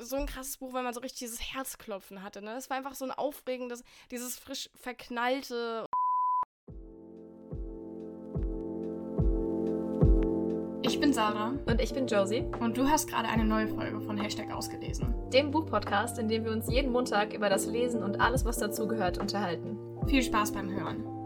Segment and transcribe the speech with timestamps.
[0.00, 2.42] so ein krasses Buch, weil man so richtig dieses Herzklopfen hatte.
[2.42, 2.54] Ne?
[2.54, 5.86] Das war einfach so ein aufregendes, dieses frisch verknallte.
[10.82, 11.52] Ich bin Sarah.
[11.66, 12.44] Und ich bin Josie.
[12.58, 15.14] Und du hast gerade eine neue Folge von Hashtag ausgelesen.
[15.30, 19.18] Dem Buchpodcast, in dem wir uns jeden Montag über das Lesen und alles, was dazugehört,
[19.18, 19.78] unterhalten.
[20.08, 21.19] Viel Spaß beim Hören.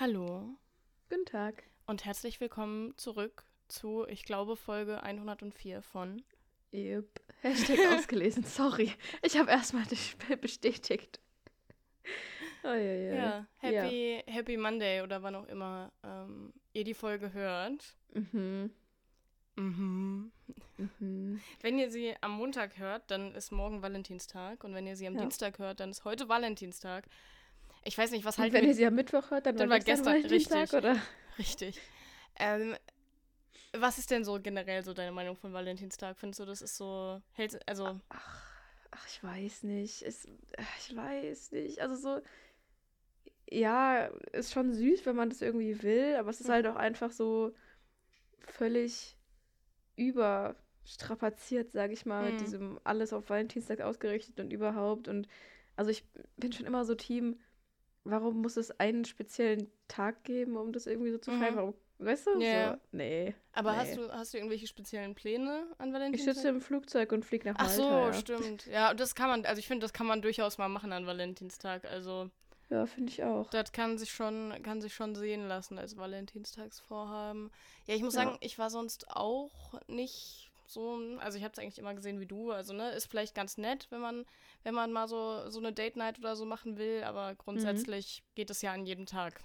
[0.00, 0.56] Hallo.
[1.10, 1.64] Guten Tag.
[1.86, 6.22] Und herzlich willkommen zurück zu, ich glaube, Folge 104 von
[6.72, 7.20] Yep.
[7.40, 8.92] Hashtag ausgelesen, sorry.
[9.22, 11.18] Ich habe erstmal das Spiel bestätigt.
[12.62, 13.14] Oh, ja, ja.
[13.14, 14.32] ja, happy, ja.
[14.32, 17.96] happy Monday oder wann auch immer ähm, ihr die Folge hört.
[18.14, 18.70] Mhm.
[19.56, 20.30] Mhm.
[20.76, 21.40] mhm.
[21.60, 24.62] Wenn ihr sie am Montag hört, dann ist morgen Valentinstag.
[24.62, 25.22] Und wenn ihr sie am ja.
[25.22, 27.08] Dienstag hört, dann ist heute Valentinstag.
[27.84, 28.52] Ich weiß nicht, was halt.
[28.52, 30.96] wenn ihr sie am Mittwoch hört, dann, dann war gestern Valentinstag, richtig, oder?
[31.38, 31.80] Richtig.
[32.40, 32.76] Ähm,
[33.72, 36.16] was ist denn so generell so deine Meinung von Valentinstag?
[36.16, 38.00] Findest du, das ist so, hält, also.
[38.10, 38.42] Ach,
[38.92, 40.02] ach, ich weiß nicht.
[40.02, 40.24] Es,
[40.78, 41.80] ich weiß nicht.
[41.80, 42.22] Also so,
[43.50, 47.10] ja, ist schon süß, wenn man das irgendwie will, aber es ist halt auch einfach
[47.10, 47.52] so
[48.46, 49.16] völlig
[49.96, 52.30] überstrapaziert, sage ich mal, mhm.
[52.30, 55.08] mit diesem alles auf Valentinstag ausgerichtet und überhaupt.
[55.08, 55.28] Und
[55.76, 56.04] also ich
[56.36, 57.40] bin schon immer so Team,
[58.10, 61.54] warum muss es einen speziellen Tag geben, um das irgendwie so zu feiern?
[61.54, 61.58] Mhm.
[61.58, 62.38] Warum Weißt du?
[62.38, 62.74] Yeah.
[62.74, 63.34] So, nee.
[63.52, 63.78] Aber nee.
[63.78, 66.30] hast du hast du irgendwelche speziellen Pläne an Valentinstag?
[66.30, 67.70] Ich sitze im Flugzeug und fliege nach Malta.
[67.70, 68.12] Ach so, ja.
[68.12, 68.66] stimmt.
[68.66, 71.84] Ja, das kann man, also ich finde, das kann man durchaus mal machen an Valentinstag.
[71.84, 72.30] Also.
[72.70, 73.48] Ja, finde ich auch.
[73.50, 77.50] Das kann sich schon, kann sich schon sehen lassen als Valentinstagsvorhaben.
[77.86, 78.24] Ja, ich muss ja.
[78.24, 82.26] sagen, ich war sonst auch nicht so, also ich habe es eigentlich immer gesehen wie
[82.26, 82.52] du.
[82.52, 84.26] Also ne, ist vielleicht ganz nett, wenn man,
[84.62, 87.02] wenn man mal so so eine Date Night oder so machen will.
[87.04, 88.34] Aber grundsätzlich mhm.
[88.34, 89.40] geht es ja an jedem Tag.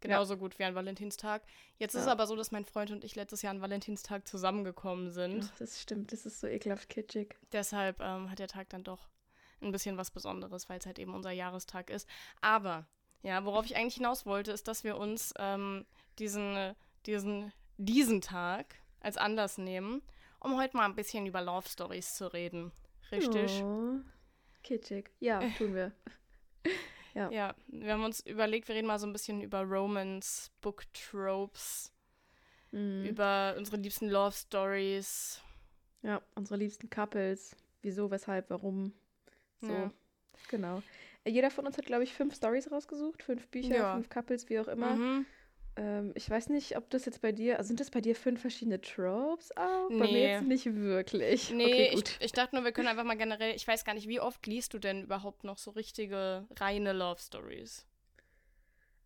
[0.00, 0.40] Genauso ja.
[0.40, 1.42] gut wie an Valentinstag.
[1.78, 2.00] Jetzt ja.
[2.00, 5.50] ist es aber so, dass mein Freund und ich letztes Jahr an Valentinstag zusammengekommen sind.
[5.50, 7.36] Ach, das stimmt, das ist so ekelhaft kitschig.
[7.52, 9.08] Deshalb ähm, hat der Tag dann doch
[9.62, 12.06] ein bisschen was Besonderes, weil es halt eben unser Jahrestag ist.
[12.42, 12.86] Aber,
[13.22, 15.86] ja, worauf ich eigentlich hinaus wollte, ist, dass wir uns ähm,
[16.18, 16.74] diesen,
[17.06, 20.02] diesen, diesen Tag als Anlass nehmen,
[20.44, 22.70] um heute mal ein bisschen über Love Stories zu reden.
[23.10, 23.62] Richtig?
[23.62, 24.00] Oh,
[24.62, 25.10] kitschig.
[25.20, 25.92] Ja, tun wir.
[27.14, 27.30] Ja.
[27.30, 31.92] ja, wir haben uns überlegt, wir reden mal so ein bisschen über Romance, Book Tropes,
[32.72, 33.04] mhm.
[33.04, 35.40] über unsere liebsten Love Stories.
[36.02, 37.56] Ja, unsere liebsten Couples.
[37.82, 38.92] Wieso, weshalb, warum.
[39.60, 39.72] So.
[39.72, 39.92] Ja.
[40.48, 40.82] Genau.
[41.24, 43.94] Jeder von uns hat, glaube ich, fünf Stories rausgesucht, fünf Bücher, ja.
[43.94, 44.96] fünf Couples, wie auch immer.
[44.96, 45.26] Mhm.
[45.76, 48.40] Ähm, ich weiß nicht, ob das jetzt bei dir, also sind das bei dir fünf
[48.40, 49.88] verschiedene Tropes auch?
[49.90, 49.98] Nee.
[49.98, 51.50] Bei mir jetzt nicht wirklich.
[51.50, 54.08] Nee, okay, ich, ich, dachte nur, wir können einfach mal generell, ich weiß gar nicht,
[54.08, 57.86] wie oft liest du denn überhaupt noch so richtige, reine Love Stories?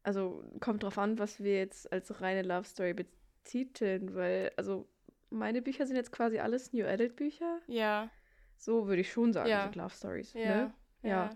[0.03, 4.87] Also kommt drauf an, was wir jetzt als reine Love Story betiteln, weil, also
[5.31, 7.61] meine Bücher sind jetzt quasi alles New Adult Bücher.
[7.67, 8.11] Ja.
[8.57, 9.63] So würde ich schon sagen, ja.
[9.63, 10.33] sind Love Stories.
[10.35, 10.41] Ja.
[10.41, 10.75] Ne?
[11.03, 11.09] ja.
[11.09, 11.31] ja.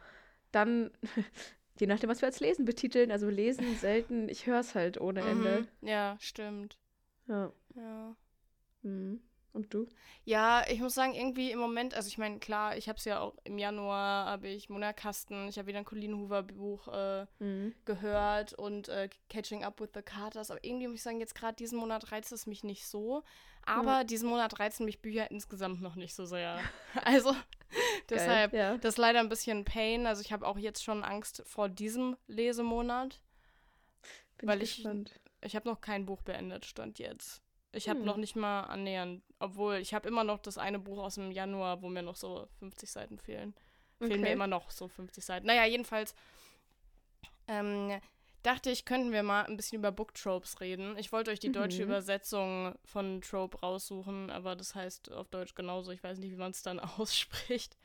[0.51, 0.91] Dann
[1.79, 3.11] je nachdem, was wir als Lesen betiteln.
[3.11, 5.67] Also lesen selten, ich höre es halt ohne Ende.
[5.81, 5.89] Mhm.
[5.89, 6.79] Ja, stimmt.
[7.29, 7.53] Ja.
[7.75, 8.17] Ja.
[8.83, 9.21] Mhm.
[9.53, 9.87] Und du?
[10.25, 13.21] Ja, ich muss sagen, irgendwie im Moment, also ich meine, klar, ich habe es ja
[13.21, 17.27] auch im Januar, habe ich Mona Kasten, ich habe wieder ein Colleen Hoover Buch äh,
[17.39, 17.75] mhm.
[17.85, 20.51] gehört und äh, Catching Up with the Carters.
[20.51, 23.25] Aber irgendwie muss ich sagen, jetzt gerade diesen Monat reizt es mich nicht so.
[23.65, 24.07] Aber mhm.
[24.07, 26.59] diesen Monat reizen mich Bücher insgesamt noch nicht so sehr.
[27.05, 27.35] also
[28.11, 28.77] deshalb, ja.
[28.79, 30.07] das ist leider ein bisschen Pain.
[30.07, 33.21] Also ich habe auch jetzt schon Angst vor diesem Lesemonat.
[34.39, 37.43] Bin weil ich, ich, ich habe noch kein Buch beendet, stand jetzt.
[37.73, 38.07] Ich habe hm.
[38.07, 41.81] noch nicht mal annähernd, obwohl ich habe immer noch das eine Buch aus dem Januar,
[41.81, 43.55] wo mir noch so 50 Seiten fehlen.
[43.99, 44.09] Okay.
[44.09, 45.47] Fehlen mir immer noch so 50 Seiten.
[45.47, 46.15] Naja, jedenfalls
[47.49, 48.01] ähm,
[48.43, 50.97] dachte ich, könnten wir mal ein bisschen über Booktropes reden.
[50.99, 51.55] Ich wollte euch die mhm.
[51.55, 55.93] deutsche Übersetzung von Trope raussuchen, aber das heißt auf Deutsch genauso.
[55.93, 57.77] Ich weiß nicht, wie man es dann ausspricht.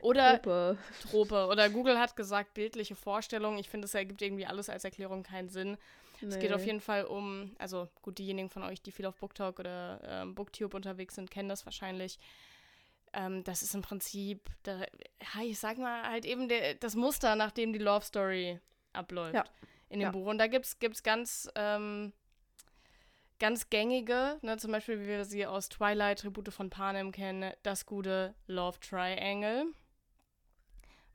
[0.00, 0.78] Oder Trope.
[1.02, 1.46] Trope.
[1.46, 3.58] Oder Google hat gesagt, bildliche Vorstellung.
[3.58, 5.76] Ich finde, es ergibt irgendwie alles als Erklärung keinen Sinn.
[6.20, 6.28] Nee.
[6.28, 9.58] Es geht auf jeden Fall um, also gut, diejenigen von euch, die viel auf BookTalk
[9.58, 12.18] oder ähm, Booktube unterwegs sind, kennen das wahrscheinlich.
[13.12, 14.82] Ähm, das ist im Prinzip, da,
[15.42, 18.60] ich sag mal, halt eben der, das Muster, nach dem die Love Story
[18.92, 19.44] abläuft ja.
[19.90, 20.10] In dem ja.
[20.12, 20.26] Buch.
[20.26, 22.12] Und da gibt es ganz, ähm,
[23.38, 27.84] ganz gängige, ne, zum Beispiel, wie wir sie aus Twilight, Tribute von Panem kennen, das
[27.84, 29.66] gute Love Triangle.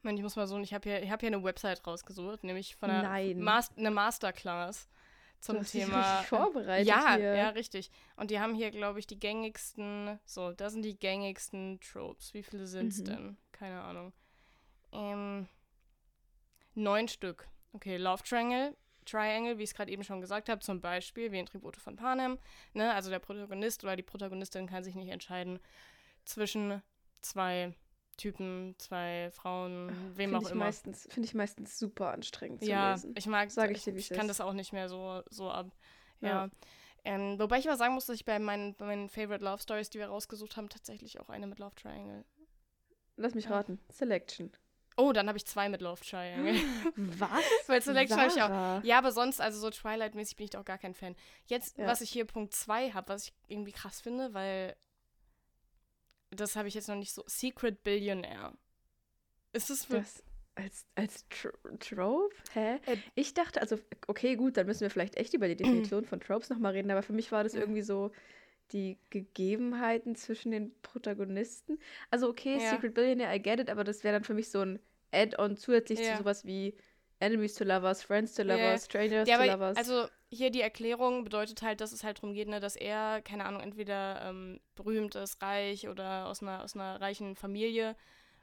[0.03, 3.33] Ich muss mal so, ich habe hier, hab hier eine Website rausgesucht, nämlich von einer
[3.35, 4.87] Mas eine Masterclass
[5.39, 6.19] zum du Thema.
[6.19, 7.35] Dich vorbereitet ja, hier.
[7.35, 7.89] ja, richtig.
[8.15, 10.19] Und die haben hier, glaube ich, die gängigsten.
[10.25, 12.35] So, das sind die gängigsten Tropes.
[12.35, 13.05] Wie viele sind es mhm.
[13.05, 13.37] denn?
[13.51, 14.13] Keine Ahnung.
[14.91, 15.47] Ähm,
[16.75, 17.47] neun Stück.
[17.75, 18.73] Okay, Love Triangle.
[19.05, 21.97] Triangle, wie ich es gerade eben schon gesagt habe, zum Beispiel wie in Tribute von
[21.97, 22.39] Panem.
[22.73, 22.91] Ne?
[22.93, 25.59] Also der Protagonist oder die Protagonistin kann sich nicht entscheiden
[26.23, 26.81] zwischen
[27.21, 27.75] zwei
[28.17, 30.71] Typen, zwei Frauen, wem find auch immer.
[30.71, 33.13] Finde ich meistens super anstrengend zu ja, lesen.
[33.17, 35.67] ich mag, Sag ich, dir, ich kann das auch nicht mehr so, so ab.
[36.21, 36.27] Ja.
[36.29, 36.49] ja.
[37.03, 39.89] Ähm, wobei ich aber sagen muss, dass ich bei meinen, bei meinen Favorite Love Stories,
[39.89, 42.23] die wir rausgesucht haben, tatsächlich auch eine mit Love Triangle.
[43.17, 43.51] Lass mich ja.
[43.51, 43.79] raten.
[43.91, 44.51] Selection.
[44.97, 46.55] Oh, dann habe ich zwei mit Love Triangle.
[46.95, 47.43] Was?
[47.67, 48.83] Weil Selection habe ich auch.
[48.83, 51.15] Ja, aber sonst, also so Twilight-mäßig bin ich doch gar kein Fan.
[51.47, 51.85] Jetzt, ja.
[51.85, 54.75] was ich hier Punkt 2 habe, was ich irgendwie krass finde, weil
[56.29, 57.23] das habe ich jetzt noch nicht so.
[57.27, 58.53] Secret Billionaire.
[59.53, 59.99] Ist das für.
[59.99, 60.23] Das
[60.55, 61.49] als, als Tro
[61.79, 62.33] Trope?
[62.53, 62.75] Hä?
[62.85, 63.77] Äh, ich dachte, also,
[64.07, 67.03] okay, gut, dann müssen wir vielleicht echt über die Definition von Tropes nochmal reden, aber
[67.03, 68.11] für mich war das irgendwie so
[68.71, 71.79] die Gegebenheiten zwischen den Protagonisten.
[72.11, 72.71] Also, okay, ja.
[72.71, 74.79] Secret Billionaire, I get it, aber das wäre dann für mich so ein
[75.11, 76.13] Add-on zusätzlich ja.
[76.13, 76.75] zu sowas wie
[77.19, 78.77] Enemies to Lovers, Friends to Lovers, yeah.
[78.77, 79.77] Strangers ja, to Lovers.
[79.77, 83.45] Also hier die Erklärung bedeutet halt, dass es halt darum geht, ne, dass er, keine
[83.45, 87.95] Ahnung, entweder ähm, berühmt ist, reich oder aus einer, aus einer reichen Familie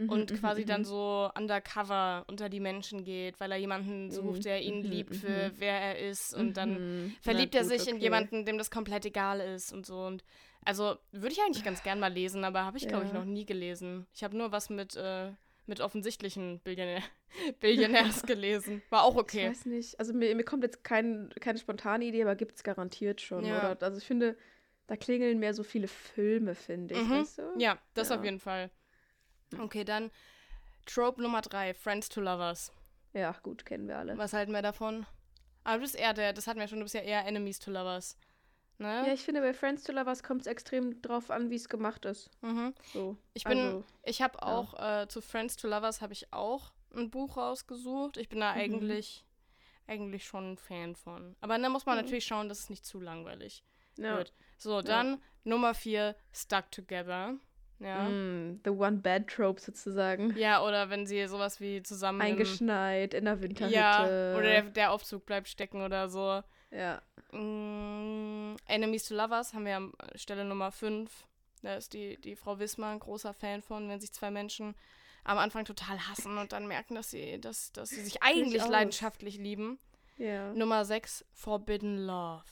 [0.04, 0.86] mhm, und mhm, quasi dann mhm.
[0.86, 5.80] so undercover unter die Menschen geht, weil er jemanden sucht, der ihn liebt für wer
[5.80, 9.86] er ist und dann verliebt er sich in jemanden, dem das komplett egal ist und
[9.86, 10.24] so und
[10.64, 13.44] also würde ich eigentlich ganz gern mal lesen, aber habe ich glaube ich noch nie
[13.44, 14.06] gelesen.
[14.14, 15.32] Ich habe nur was mit äh,
[15.66, 17.02] mit offensichtlichen Billionär
[17.60, 18.82] Billionärs gelesen.
[18.90, 19.44] War auch okay.
[19.44, 19.98] Ich weiß nicht.
[19.98, 23.72] Also mir, mir kommt jetzt kein, keine spontane Idee, aber gibt es garantiert schon, ja.
[23.72, 23.86] oder?
[23.86, 24.36] Also ich finde,
[24.86, 27.10] da klingeln mehr so viele Filme, finde ich, mhm.
[27.10, 27.42] weißt du?
[27.58, 28.16] Ja, das ja.
[28.16, 28.70] auf jeden Fall.
[29.58, 30.10] Okay, dann
[30.86, 32.72] Trope Nummer drei, Friends to Lovers.
[33.12, 34.16] Ja, gut, kennen wir alle.
[34.18, 35.06] Was halten wir davon?
[35.64, 37.70] Aber das ist eher der, das hatten wir schon, du bist ja eher Enemies to
[37.70, 38.16] Lovers.
[38.78, 39.04] Ne?
[39.06, 42.04] Ja, ich finde, bei Friends to Lovers kommt es extrem drauf an, wie es gemacht
[42.04, 42.30] ist.
[42.40, 42.74] Mhm.
[42.92, 43.16] So.
[43.34, 45.02] Ich bin, also, ich habe auch ja.
[45.02, 48.16] äh, zu Friends to Lovers habe ich auch ein Buch rausgesucht.
[48.16, 48.60] Ich bin da mhm.
[48.60, 49.24] eigentlich,
[49.86, 51.36] eigentlich schon ein Fan von.
[51.40, 52.04] Aber dann muss man mhm.
[52.04, 53.62] natürlich schauen, dass es nicht zu langweilig
[53.96, 54.16] ja.
[54.16, 54.32] wird.
[54.58, 55.18] So, dann ja.
[55.44, 57.34] Nummer vier, Stuck Together.
[57.82, 58.08] Ja.
[58.08, 60.36] Mm, the One Bad Trope sozusagen.
[60.36, 62.20] Ja, oder wenn sie sowas wie zusammen.
[62.20, 63.74] Eingeschneit in der Winterhütte.
[63.74, 66.42] Ja, oder der, der Aufzug bleibt stecken oder so.
[66.70, 67.02] Ja.
[67.32, 71.10] Mm, Enemies to Lovers haben wir an Stelle Nummer 5.
[71.62, 74.74] Da ist die, die Frau Wismar ein großer Fan von, wenn sich zwei Menschen
[75.24, 79.38] am Anfang total hassen und dann merken, dass sie, dass, dass sie sich eigentlich leidenschaftlich
[79.38, 79.78] lieben.
[80.16, 80.52] Ja.
[80.52, 82.44] Nummer 6, Forbidden Love.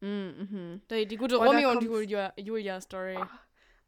[0.00, 0.82] Mm, mhm.
[0.90, 3.16] Die, die gute Romeo und Julia, Julia Story.
[3.20, 3.26] Oh,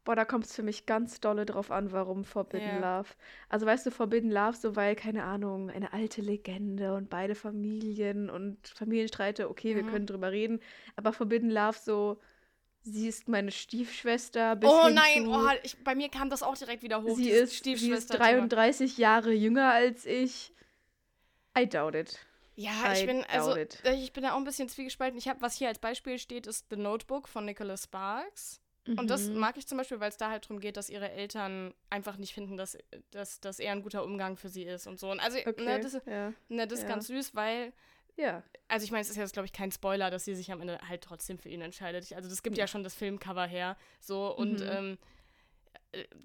[0.03, 2.97] Boah, da kommt es für mich ganz dolle drauf an, warum Forbidden ja.
[2.97, 3.09] Love.
[3.49, 8.29] Also weißt du, Forbidden Love, so weil, keine Ahnung, eine alte Legende und beide Familien
[8.29, 9.77] und Familienstreite, okay, mhm.
[9.77, 10.59] wir können drüber reden.
[10.95, 12.19] Aber Forbidden Love, so,
[12.81, 14.59] sie ist meine Stiefschwester.
[14.63, 17.15] oh nein, oh, ich, bei mir kam das auch direkt wieder hoch.
[17.15, 20.51] Sie, ist, sie ist 33 Jahre jünger als ich.
[21.57, 22.17] I doubt it.
[22.55, 25.17] Ja, ich bin also ich bin da auch ein bisschen zwiegespalten.
[25.17, 28.60] Ich habe was hier als Beispiel steht, ist The Notebook von Nicholas Sparks.
[28.87, 29.37] Und das mhm.
[29.37, 32.33] mag ich zum Beispiel, weil es da halt darum geht, dass ihre Eltern einfach nicht
[32.33, 32.77] finden, dass,
[33.11, 35.11] dass, dass er ein guter Umgang für sie ist und so.
[35.11, 35.63] Und also, ne, okay.
[35.63, 36.33] ne, das, ja.
[36.49, 36.89] ne, das ist ja.
[36.89, 37.73] ganz süß, weil.
[38.17, 38.43] Ja.
[38.67, 40.79] Also, ich meine, es ist jetzt, glaube ich, kein Spoiler, dass sie sich am Ende
[40.87, 42.11] halt trotzdem für ihn entscheidet.
[42.13, 43.77] Also, das gibt ja, ja schon das Filmcover her.
[43.99, 44.69] So, und mhm.
[44.69, 44.97] ähm, äh,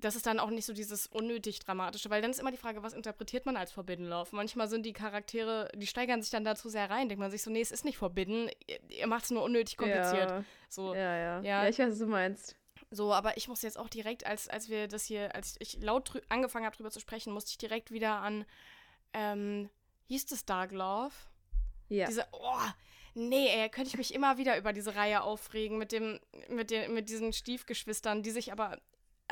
[0.00, 2.82] das ist dann auch nicht so dieses unnötig dramatische, weil dann ist immer die Frage,
[2.82, 4.34] was interpretiert man als Forbidden Love?
[4.34, 7.50] Manchmal sind die Charaktere, die steigern sich dann dazu sehr rein, denkt man sich so,
[7.50, 8.48] nee, es ist nicht Forbidden,
[8.88, 10.30] ihr, macht es nur unnötig kompliziert.
[10.30, 10.44] Ja.
[10.68, 11.42] So, ja, ja, ja.
[11.42, 12.56] Ja, ich weiß, was du meinst.
[12.90, 16.22] So, aber ich muss jetzt auch direkt, als, als wir das hier, als ich laut
[16.28, 18.44] angefangen habe, drüber zu sprechen, musste ich direkt wieder an,
[19.12, 19.68] ähm,
[20.06, 21.14] hieß das Dark Love?
[21.88, 22.06] Ja.
[22.06, 22.70] Diese, oh,
[23.14, 26.94] nee, ey, könnte ich mich immer wieder über diese Reihe aufregen mit dem, mit den,
[26.94, 28.78] mit diesen Stiefgeschwistern, die sich aber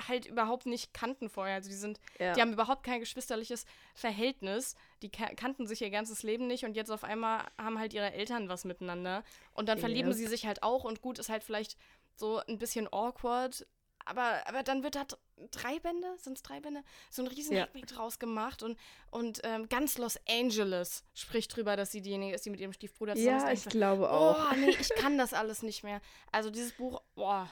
[0.09, 1.57] halt überhaupt nicht kannten vorher.
[1.57, 2.33] Also die sind, ja.
[2.33, 4.75] die haben überhaupt kein geschwisterliches Verhältnis.
[5.03, 8.49] Die kannten sich ihr ganzes Leben nicht und jetzt auf einmal haben halt ihre Eltern
[8.49, 9.25] was miteinander.
[9.53, 10.17] Und dann verlieben yep.
[10.17, 11.77] sie sich halt auch und gut ist halt vielleicht
[12.17, 13.67] so ein bisschen awkward.
[14.07, 15.07] Aber, aber dann wird da
[15.51, 17.67] drei Bände, sind es drei Bände, so ein riesen ja.
[17.87, 18.79] draus gemacht und,
[19.11, 23.15] und ähm, ganz Los Angeles spricht drüber, dass sie diejenige ist, die mit ihrem Stiefbruder
[23.17, 23.45] zusammen ist.
[23.45, 24.53] Ja, ich glaube auch.
[24.53, 26.03] Oh, nee, ich kann das alles nicht mehr.
[26.33, 27.51] Also dieses Buch, boah,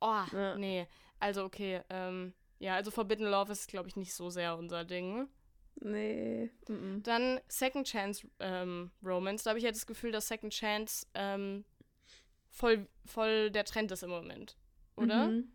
[0.00, 0.56] oh, ja.
[0.56, 0.86] nee.
[1.18, 5.28] Also okay, ähm, ja, also Forbidden Love ist, glaube ich, nicht so sehr unser Ding.
[5.80, 6.50] Nee.
[6.68, 7.02] Mm -mm.
[7.02, 9.44] Dann Second Chance ähm, Romance.
[9.44, 11.64] Da habe ich ja das Gefühl, dass Second Chance ähm,
[12.50, 14.56] voll, voll der Trend ist im Moment,
[14.96, 15.28] oder?
[15.28, 15.52] Mhm.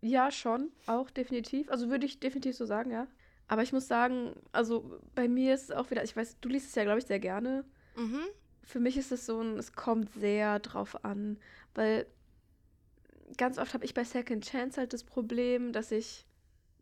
[0.00, 1.70] Ja, schon, auch definitiv.
[1.70, 3.08] Also würde ich definitiv so sagen, ja.
[3.48, 6.68] Aber ich muss sagen, also bei mir ist es auch wieder, ich weiß, du liest
[6.68, 7.64] es ja, glaube ich, sehr gerne.
[7.96, 8.20] Mhm.
[8.62, 11.38] Für mich ist es so ein, es kommt sehr drauf an,
[11.74, 12.06] weil
[13.36, 16.26] ganz oft habe ich bei Second Chance halt das Problem, dass ich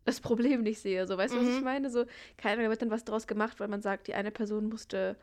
[0.05, 1.07] das Problem nicht sehe.
[1.07, 1.41] So, weißt du, mhm.
[1.41, 1.63] was ich mhm.
[1.63, 1.89] meine?
[1.89, 2.05] So,
[2.37, 5.17] keiner wird dann was draus gemacht, weil man sagt, die eine Person musste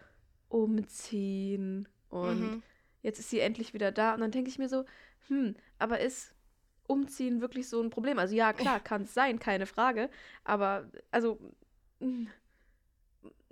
[0.48, 2.62] umziehen und mhm.
[3.02, 4.14] jetzt ist sie endlich wieder da.
[4.14, 4.84] Und dann denke ich mir so,
[5.28, 6.34] hm, aber ist
[6.86, 8.18] Umziehen wirklich so ein Problem?
[8.18, 10.10] Also ja, klar, kann es sein, keine Frage.
[10.44, 11.38] Aber also.
[12.00, 12.26] Mh,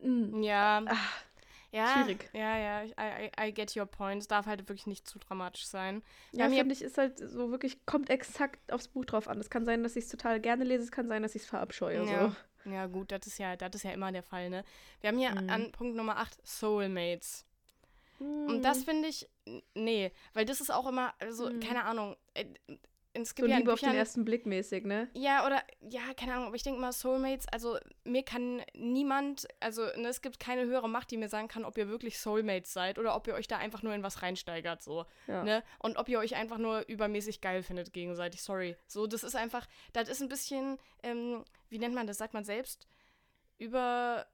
[0.02, 0.82] mh, ja.
[0.86, 1.22] Ach,
[1.70, 2.30] ja, schwierig.
[2.32, 4.22] Ja, ja, I, I, I, get your point.
[4.22, 6.02] Es darf halt wirklich nicht zu dramatisch sein.
[6.32, 9.38] Ja, finde ich, ist halt so wirklich, kommt exakt aufs Buch drauf an.
[9.38, 11.48] Es kann sein, dass ich es total gerne lese, es kann sein, dass ich es
[11.48, 12.06] verabscheue.
[12.06, 12.34] Ja.
[12.64, 12.70] So.
[12.70, 14.64] ja, gut, das ist ja, das ist ja immer der Fall, ne?
[15.00, 15.50] Wir haben hier mhm.
[15.50, 17.44] an Punkt Nummer 8 Soulmates.
[18.18, 18.46] Mhm.
[18.46, 19.28] Und das finde ich,
[19.74, 21.60] nee, weil das ist auch immer, also, mhm.
[21.60, 22.46] keine Ahnung, äh,
[23.22, 25.08] es gibt so ja Liebe auf den ersten Blick mäßig, ne?
[25.14, 29.82] Ja, oder, ja, keine Ahnung, aber ich denke mal, Soulmates, also mir kann niemand, also
[29.96, 32.98] ne, es gibt keine höhere Macht, die mir sagen kann, ob ihr wirklich Soulmates seid
[32.98, 35.44] oder ob ihr euch da einfach nur in was reinsteigert, so, ja.
[35.44, 35.62] ne?
[35.78, 38.76] Und ob ihr euch einfach nur übermäßig geil findet gegenseitig, sorry.
[38.86, 42.44] So, das ist einfach, das ist ein bisschen, ähm, wie nennt man das, sagt man
[42.44, 42.86] selbst,
[43.58, 44.26] über...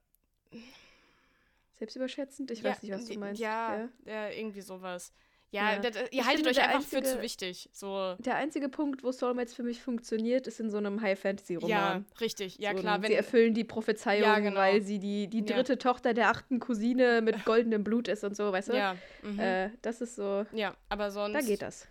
[1.73, 2.51] Selbstüberschätzend?
[2.51, 3.41] Ich ja, weiß nicht, was du meinst.
[3.41, 3.89] Ja, ja.
[4.05, 5.11] ja irgendwie sowas.
[5.55, 5.79] Ja, ja.
[5.79, 7.69] Das, ihr haltet euch einfach einzige, für zu wichtig.
[7.71, 8.15] So.
[8.19, 11.69] Der einzige Punkt, wo Soulmates für mich funktioniert, ist in so einem High-Fantasy-Roman.
[11.69, 12.57] Ja, richtig.
[12.59, 13.01] Ja, so klar.
[13.01, 14.57] Wenn, sie erfüllen die Prophezeiung, ja, genau.
[14.57, 15.79] weil sie die, die dritte ja.
[15.79, 18.77] Tochter der achten Cousine mit goldenem Blut ist und so, weißt du?
[18.77, 18.97] Ja.
[19.23, 19.39] Mhm.
[19.39, 20.45] Äh, das ist so.
[20.51, 21.35] Ja, aber sonst.
[21.35, 21.87] Da geht das.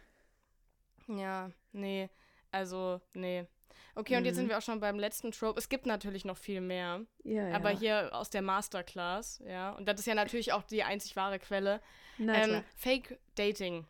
[1.08, 2.10] Ja, nee.
[2.50, 3.46] Also, nee.
[3.94, 4.18] Okay, mhm.
[4.18, 4.50] und jetzt sind mhm.
[4.50, 5.58] wir auch schon beim letzten Trope.
[5.58, 7.04] Es gibt natürlich noch viel mehr.
[7.22, 7.78] Ja, aber ja.
[7.78, 9.72] hier aus der Masterclass, ja.
[9.72, 11.80] Und das ist ja natürlich auch die einzig wahre Quelle.
[12.18, 13.86] Ähm, Fake Dating.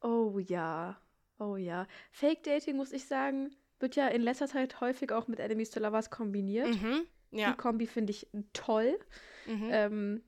[0.00, 1.00] Oh ja.
[1.38, 1.86] Oh ja.
[2.10, 5.80] Fake Dating, muss ich sagen, wird ja in letzter Zeit häufig auch mit Enemies to
[5.80, 6.68] Lovers kombiniert.
[6.68, 7.06] Mhm.
[7.30, 7.50] Ja.
[7.50, 8.98] Die Kombi finde ich toll.
[9.46, 9.68] Mhm.
[9.70, 10.22] Ähm,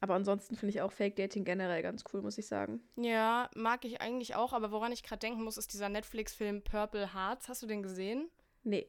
[0.00, 2.80] aber ansonsten finde ich auch Fake Dating generell ganz cool, muss ich sagen.
[2.96, 7.12] Ja, mag ich eigentlich auch, aber woran ich gerade denken muss, ist dieser Netflix-Film Purple
[7.14, 7.48] Hearts.
[7.48, 8.30] Hast du den gesehen?
[8.64, 8.88] Nee.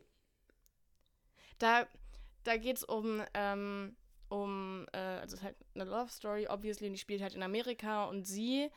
[1.60, 1.86] Da,
[2.46, 3.98] da geht es um, ähm,
[4.30, 7.44] um, äh, also es ist halt eine Love Story, obviously, und die spielt halt in
[7.44, 8.70] Amerika und sie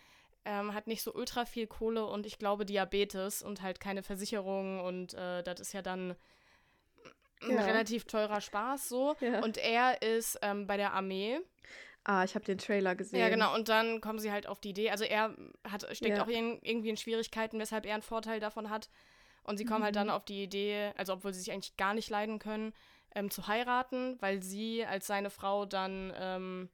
[0.44, 4.80] ähm, hat nicht so ultra viel Kohle und ich glaube Diabetes und halt keine Versicherung
[4.80, 6.16] und äh, das ist ja dann
[7.42, 7.64] ein ja.
[7.64, 9.14] relativ teurer Spaß so.
[9.20, 9.42] Ja.
[9.42, 11.38] Und er ist ähm, bei der Armee
[12.04, 13.20] Ah, ich habe den Trailer gesehen.
[13.20, 13.54] Ja, genau.
[13.54, 14.90] Und dann kommen sie halt auf die Idee.
[14.90, 15.34] Also er
[15.68, 16.22] hat, steckt ja.
[16.22, 18.90] auch in, irgendwie in Schwierigkeiten, weshalb er einen Vorteil davon hat.
[19.42, 19.84] Und sie kommen mhm.
[19.84, 20.12] halt dann mhm.
[20.12, 22.74] auf die Idee, also obwohl sie sich eigentlich gar nicht leiden können,
[23.14, 26.68] ähm, zu heiraten, weil sie als seine Frau dann ähm,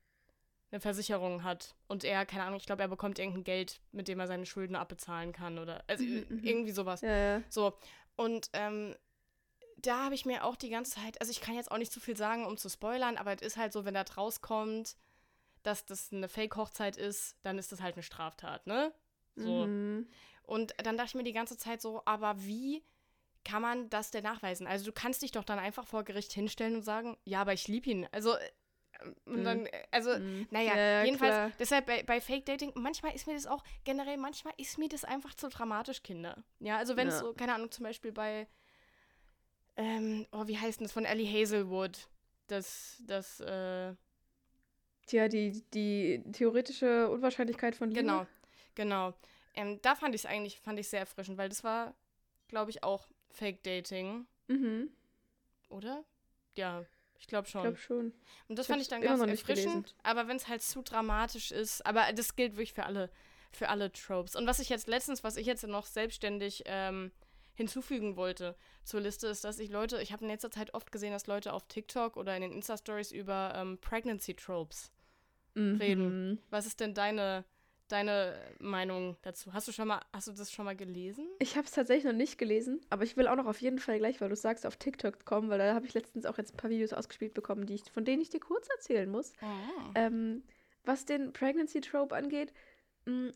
[0.73, 1.77] eine Versicherung hat.
[1.87, 4.75] Und er, keine Ahnung, ich glaube, er bekommt irgendein Geld, mit dem er seine Schulden
[4.75, 5.59] abbezahlen kann.
[5.61, 6.27] Oder also mhm.
[6.29, 6.45] mhm.
[6.45, 7.03] irgendwie sowas.
[7.03, 7.43] Ja, ja.
[7.49, 7.77] So.
[8.17, 8.97] Und ähm,
[9.77, 12.01] da habe ich mir auch die ganze Zeit, also ich kann jetzt auch nicht zu
[12.01, 14.97] viel sagen, um zu spoilern, aber es ist halt so, wenn das rauskommt,
[15.63, 18.93] dass das eine Fake-Hochzeit ist, dann ist das halt eine Straftat, ne?
[19.37, 19.67] So.
[19.67, 20.09] Mhm.
[20.43, 22.83] Und dann dachte ich mir die ganze Zeit so, aber wie
[23.45, 24.67] kann man das denn nachweisen?
[24.67, 27.69] Also du kannst dich doch dann einfach vor Gericht hinstellen und sagen, ja, aber ich
[27.69, 28.09] liebe ihn.
[28.13, 28.51] Also äh,
[29.25, 29.69] und dann, mhm.
[29.91, 30.47] also, mhm.
[30.51, 31.53] naja, ja, jedenfalls, klar.
[31.59, 35.05] deshalb bei, bei Fake Dating, manchmal ist mir das auch, generell, manchmal ist mir das
[35.05, 36.43] einfach zu dramatisch, Kinder.
[36.59, 37.21] Ja, also wenn es ja.
[37.21, 38.47] so, keine Ahnung, zum Beispiel bei,
[39.77, 42.09] ähm, oh, wie heißt denn das, von Ellie Hazelwood,
[42.49, 43.95] das, das, äh,
[45.13, 48.01] ja, die, die theoretische Unwahrscheinlichkeit von Liebe.
[48.01, 48.27] Genau,
[48.75, 49.15] genau.
[49.55, 51.95] Ähm, da fand ich es eigentlich, fand ich sehr erfrischend, weil das war,
[52.49, 54.27] glaube ich, auch Fake Dating.
[54.49, 54.91] Mhm.
[55.69, 56.05] Oder?
[56.57, 56.85] Ja,
[57.19, 57.61] ich glaube schon.
[57.61, 58.13] Ich glaube schon.
[58.49, 61.85] Und das ich fand ich dann ganz erfrischend, aber wenn es halt zu dramatisch ist,
[61.87, 63.11] aber das gilt wirklich für alle,
[63.53, 64.37] für alle Tropes.
[64.37, 67.13] Und was ich jetzt letztens, was ich jetzt noch selbstständig ähm,
[67.55, 71.13] hinzufügen wollte zur Liste, ist, dass ich Leute, ich habe in letzter Zeit oft gesehen,
[71.13, 74.91] dass Leute auf TikTok oder in den Insta-Stories über ähm, Pregnancy-Tropes
[75.55, 75.77] mhm.
[75.77, 76.39] reden.
[76.51, 77.45] Was ist denn deine,
[77.89, 79.53] deine Meinung dazu?
[79.53, 81.27] Hast du schon mal, hast du das schon mal gelesen?
[81.39, 83.99] Ich habe es tatsächlich noch nicht gelesen, aber ich will auch noch auf jeden Fall
[83.99, 86.57] gleich, weil du sagst, auf TikTok kommen, weil da habe ich letztens auch jetzt ein
[86.57, 89.33] paar Videos ausgespielt bekommen, die ich, von denen ich dir kurz erzählen muss.
[89.43, 89.91] Oh.
[89.95, 90.43] Ähm,
[90.85, 92.53] was den Pregnancy Trope angeht,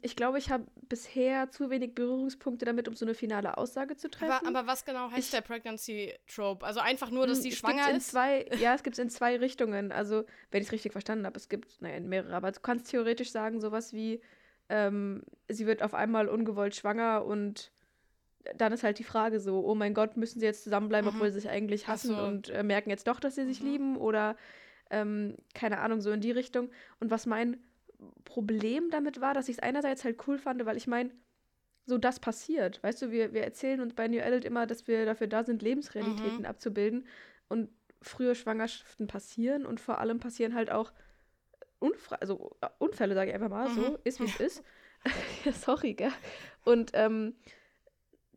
[0.02, 4.10] ich glaube, ich habe bisher zu wenig Berührungspunkte damit, um so eine finale Aussage zu
[4.10, 4.46] treffen.
[4.46, 6.64] Aber, aber was genau heißt ich, der Pregnancy Trope?
[6.64, 8.10] Also einfach nur, dass hm, sie schwanger ist?
[8.10, 9.90] Zwei, ja, es gibt es in zwei Richtungen.
[9.90, 12.34] Also, wenn ich es richtig verstanden habe, es gibt, naja, mehrere.
[12.34, 14.20] Aber du kannst theoretisch sagen, sowas wie,
[14.68, 17.72] ähm, sie wird auf einmal ungewollt schwanger und
[18.56, 21.16] dann ist halt die Frage so, oh mein Gott, müssen sie jetzt zusammenbleiben, mhm.
[21.16, 22.22] obwohl sie sich eigentlich hassen so.
[22.22, 23.66] und äh, merken jetzt doch, dass sie sich mhm.
[23.66, 24.36] lieben oder
[24.90, 26.70] ähm, keine Ahnung, so in die Richtung.
[27.00, 27.56] Und was mein
[28.24, 31.10] Problem damit war, dass ich es einerseits halt cool fand, weil ich meine,
[31.86, 32.82] so das passiert.
[32.82, 35.62] Weißt du, wir, wir erzählen uns bei New Adult immer, dass wir dafür da sind,
[35.62, 36.46] Lebensrealitäten mhm.
[36.46, 37.06] abzubilden.
[37.48, 37.68] Und
[38.00, 40.92] frühe Schwangerschaften passieren und vor allem passieren halt auch
[41.78, 43.74] Unfra also äh, Unfälle, sage ich einfach mal, mhm.
[43.74, 44.64] so ist wie es ist.
[45.44, 46.12] ja, sorry, gell?
[46.64, 47.34] Und ähm,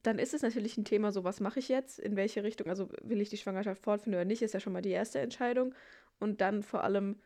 [0.03, 2.89] dann ist es natürlich ein Thema, so was mache ich jetzt, in welche Richtung, also
[3.01, 5.73] will ich die Schwangerschaft fortführen oder nicht, ist ja schon mal die erste Entscheidung.
[6.19, 7.19] Und dann vor allem,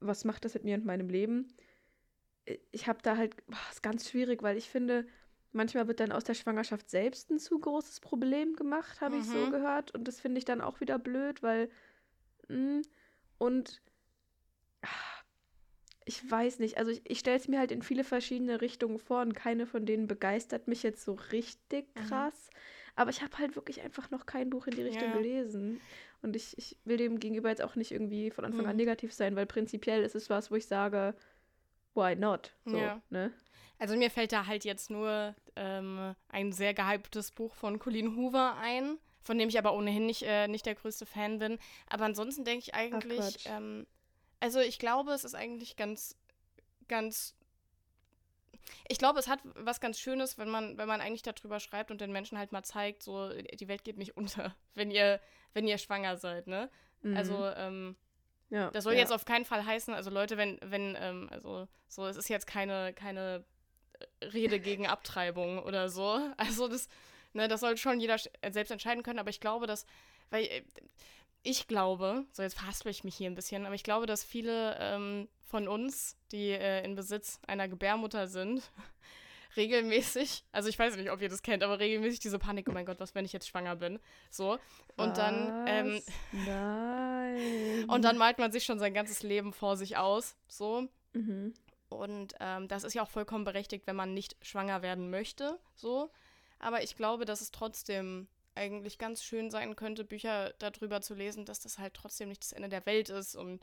[0.00, 1.48] was macht das mit mir und meinem Leben?
[2.70, 5.06] Ich habe da halt, boah, ist ganz schwierig, weil ich finde,
[5.52, 9.20] manchmal wird dann aus der Schwangerschaft selbst ein zu großes Problem gemacht, habe mhm.
[9.20, 9.50] ich so mhm.
[9.50, 9.94] gehört.
[9.94, 11.70] Und das finde ich dann auch wieder blöd, weil.
[12.48, 12.82] Mh, hm,
[13.38, 13.82] und
[16.04, 19.22] ich weiß nicht, also ich, ich stelle es mir halt in viele verschiedene Richtungen vor
[19.22, 22.08] und keine von denen begeistert mich jetzt so richtig mhm.
[22.08, 22.50] krass.
[22.50, 22.58] Mhm.
[22.94, 25.16] Aber ich habe halt wirklich einfach noch kein Buch in die Richtung ja.
[25.16, 25.80] gelesen.
[26.20, 28.70] Und ich, ich will dem gegenüber jetzt auch nicht irgendwie von Anfang mhm.
[28.70, 31.14] an negativ sein, weil prinzipiell ist es was, wo ich sage,
[31.94, 32.52] why not?
[32.64, 33.00] So, ja.
[33.10, 33.32] ne?
[33.78, 38.56] Also mir fällt da halt jetzt nur ähm, ein sehr gehyptes Buch von Colleen Hoover
[38.60, 41.58] ein, von dem ich aber ohnehin nicht, äh, nicht der größte Fan bin.
[41.88, 43.86] Aber ansonsten denke ich eigentlich, ähm,
[44.38, 46.16] also ich glaube, es ist eigentlich ganz,
[46.88, 47.34] ganz.
[48.88, 52.00] Ich glaube, es hat was ganz Schönes, wenn man, wenn man eigentlich darüber schreibt und
[52.00, 55.20] den Menschen halt mal zeigt, so, die Welt geht nicht unter, wenn ihr,
[55.54, 56.70] wenn ihr schwanger seid, ne?
[57.02, 57.16] Mhm.
[57.16, 57.96] Also, ähm,
[58.52, 58.98] ja, das soll ja.
[58.98, 62.46] jetzt auf keinen Fall heißen, also Leute, wenn, wenn, ähm, also so, es ist jetzt
[62.46, 63.46] keine, keine
[64.20, 66.20] Rede gegen Abtreibung oder so.
[66.36, 66.86] Also das,
[67.32, 68.18] ne, das soll schon jeder
[68.50, 69.86] selbst entscheiden können, aber ich glaube, dass,
[70.28, 70.62] weil äh,
[71.42, 74.76] ich glaube, so jetzt verhaspel ich mich hier ein bisschen, aber ich glaube, dass viele
[74.78, 78.70] ähm, von uns, die äh, in Besitz einer Gebärmutter sind,
[79.56, 82.86] regelmäßig, also ich weiß nicht, ob ihr das kennt, aber regelmäßig diese Panik, oh mein
[82.86, 83.98] Gott, was, wenn ich jetzt schwanger bin?
[84.30, 84.52] So.
[84.96, 85.16] Und was?
[85.16, 86.02] dann, ähm,
[86.46, 87.84] Nein.
[87.88, 90.36] Und dann malt man sich schon sein ganzes Leben vor sich aus.
[90.48, 90.88] So.
[91.12, 91.54] Mhm.
[91.88, 95.58] Und ähm, das ist ja auch vollkommen berechtigt, wenn man nicht schwanger werden möchte.
[95.74, 96.10] So.
[96.58, 101.44] Aber ich glaube, dass es trotzdem eigentlich ganz schön sein könnte, Bücher darüber zu lesen,
[101.44, 103.62] dass das halt trotzdem nicht das Ende der Welt ist und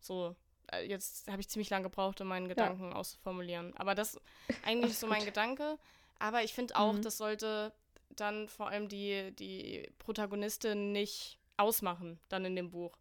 [0.00, 0.36] so.
[0.72, 2.96] Äh, jetzt habe ich ziemlich lange gebraucht, um meinen Gedanken ja.
[2.96, 3.76] auszuformulieren.
[3.76, 4.20] Aber das
[4.64, 5.78] eigentlich ist so mein Gedanke.
[6.18, 7.02] Aber ich finde auch, mhm.
[7.02, 7.72] das sollte
[8.10, 12.96] dann vor allem die, die Protagonistin nicht ausmachen, dann in dem Buch.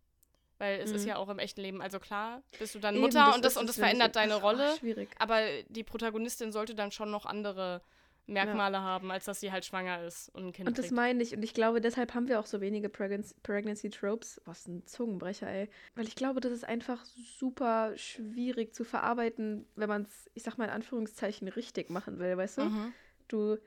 [0.59, 0.95] Weil es mhm.
[0.95, 3.45] ist ja auch im echten Leben, also klar, bist du dann Mutter Eben, das und
[3.45, 4.75] das, und das verändert deine Rolle.
[4.77, 5.09] Schwierig.
[5.19, 7.81] Aber die Protagonistin sollte dann schon noch andere
[8.27, 8.81] Merkmale ja.
[8.81, 11.33] haben, als dass sie halt schwanger ist und ein Kind Und das meine ich.
[11.33, 14.41] Und ich glaube, deshalb haben wir auch so wenige Pregnancy, Pregnancy Tropes.
[14.45, 15.69] Was ein Zungenbrecher, ey.
[15.95, 20.57] Weil ich glaube, das ist einfach super schwierig zu verarbeiten, wenn man es, ich sag
[20.57, 22.63] mal in Anführungszeichen, richtig machen will, weißt du?
[22.63, 22.93] Mhm.
[23.29, 23.57] Du.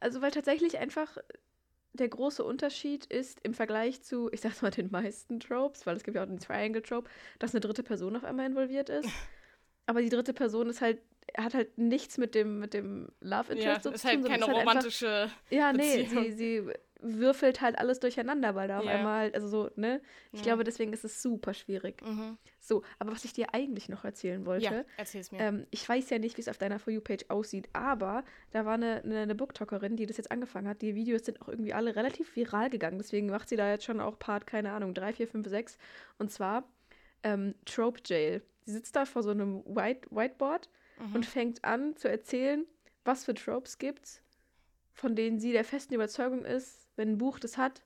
[0.00, 1.16] Also, weil tatsächlich einfach
[1.94, 6.04] der große Unterschied ist im Vergleich zu, ich sag's mal, den meisten Tropes, weil es
[6.04, 9.08] gibt ja auch den Triangle-Trope, dass eine dritte Person auf einmal involviert ist.
[9.86, 11.00] Aber die dritte Person ist halt
[11.36, 14.30] hat halt nichts mit dem, mit dem Love Interest ja, ist zu halt tun.
[14.30, 15.08] Halt keine halt romantische.
[15.08, 18.92] Einfach, ja, nee, sie, sie würfelt halt alles durcheinander, weil da auf ja.
[18.92, 20.00] einmal, also so, ne?
[20.32, 20.46] Ich ja.
[20.46, 22.02] glaube, deswegen ist es super schwierig.
[22.02, 22.38] Mhm.
[22.58, 24.64] So, aber was ich dir eigentlich noch erzählen wollte.
[24.64, 25.38] Ja, erzähl's mir.
[25.40, 28.74] Ähm, ich weiß ja nicht, wie es auf deiner For You-Page aussieht, aber da war
[28.74, 30.82] eine, eine, eine Booktalkerin, die das jetzt angefangen hat.
[30.82, 32.98] Die Videos sind auch irgendwie alle relativ viral gegangen.
[32.98, 35.78] Deswegen macht sie da jetzt schon auch Part, keine Ahnung, 3, 4, 5, 6.
[36.18, 36.64] Und zwar
[37.22, 38.42] ähm, Trope Jail.
[38.64, 41.16] Sie sitzt da vor so einem White Whiteboard mhm.
[41.16, 42.66] und fängt an zu erzählen,
[43.04, 44.22] was für Tropes gibt's,
[44.92, 47.82] von denen sie der festen Überzeugung ist, wenn ein Buch das hat,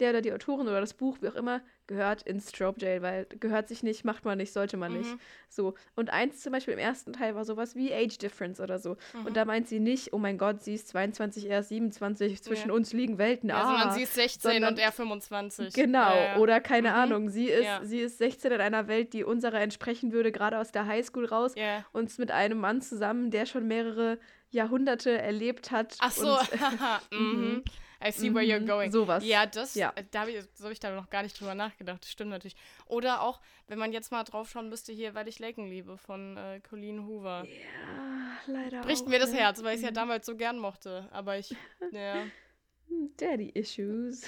[0.00, 3.26] der oder die Autorin oder das Buch, wie auch immer, gehört ins Strobe Jail, weil
[3.40, 4.98] gehört sich nicht, macht man nicht, sollte man mhm.
[4.98, 5.16] nicht.
[5.48, 5.74] So.
[5.94, 8.96] Und eins zum Beispiel im ersten Teil war sowas wie Age Difference oder so.
[9.14, 9.26] Mhm.
[9.26, 12.68] Und da meint sie nicht, oh mein Gott, sie ist 22, er ist 27, zwischen
[12.68, 12.74] ja.
[12.74, 13.48] uns liegen Welten.
[13.48, 15.74] Ja, ah, sondern sie ist 16 sondern, und er 25.
[15.74, 16.14] Genau.
[16.14, 16.94] Ja, oder keine mhm.
[16.94, 20.72] Ahnung, sie ist, sie ist 16 in einer Welt, die unserer entsprechen würde, gerade aus
[20.72, 21.54] der Highschool raus.
[21.92, 24.18] Und ist mit einem Mann zusammen, der schon mehrere
[24.50, 25.96] Jahrhunderte erlebt hat.
[26.00, 26.38] Ach so.
[26.38, 26.50] Und,
[27.12, 27.64] mhm.
[28.00, 28.06] Mhm.
[28.06, 28.92] I see where you're mhm, going.
[28.92, 29.24] Sowas.
[29.24, 29.92] Ja, das, ja.
[29.96, 32.02] Äh, da habe ich, so hab ich da noch gar nicht drüber nachgedacht.
[32.02, 32.56] Das stimmt natürlich.
[32.86, 36.36] Oder auch, wenn man jetzt mal drauf schauen müsste, hier, weil ich Laken liebe, von
[36.36, 37.44] äh, Colleen Hoover.
[37.44, 39.38] Ja, leider Bricht mir das ne?
[39.38, 41.08] Herz, weil ich es ja damals so gern mochte.
[41.12, 41.54] Aber ich,
[41.92, 42.24] ja.
[43.16, 44.26] Daddy Issues.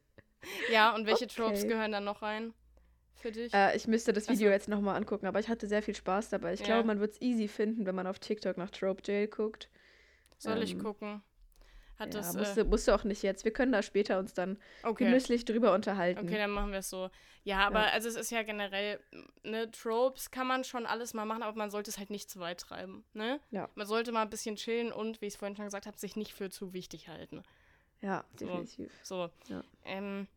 [0.72, 1.34] ja, und welche okay.
[1.34, 2.54] Tropes gehören dann noch rein?
[3.14, 3.52] Für dich?
[3.52, 6.28] Äh, ich müsste das Video also, jetzt nochmal angucken, aber ich hatte sehr viel Spaß
[6.28, 6.52] dabei.
[6.52, 6.66] Ich ja.
[6.66, 9.68] glaube, man wird es easy finden, wenn man auf TikTok nach Trope Jail guckt.
[10.38, 11.20] Soll ähm, ich gucken?
[11.98, 13.44] Hat ja, das, musst, äh, musst du auch nicht jetzt.
[13.44, 15.04] Wir können da später uns dann okay.
[15.04, 16.20] genüsslich drüber unterhalten.
[16.20, 17.10] Okay, dann machen wir es so.
[17.42, 17.92] Ja, aber ja.
[17.92, 19.00] also es ist ja generell,
[19.42, 22.40] ne, Tropes kann man schon alles mal machen, aber man sollte es halt nicht zu
[22.40, 23.40] weit treiben, ne?
[23.50, 23.68] Ja.
[23.74, 26.14] Man sollte mal ein bisschen chillen und, wie ich es vorhin schon gesagt habe, sich
[26.14, 27.42] nicht für zu wichtig halten.
[28.00, 28.92] Ja, definitiv.
[29.02, 29.30] So.
[29.44, 29.54] so.
[29.54, 29.64] Ja.
[29.84, 30.28] Ähm,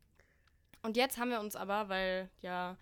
[0.81, 2.77] und jetzt haben wir uns aber, weil ja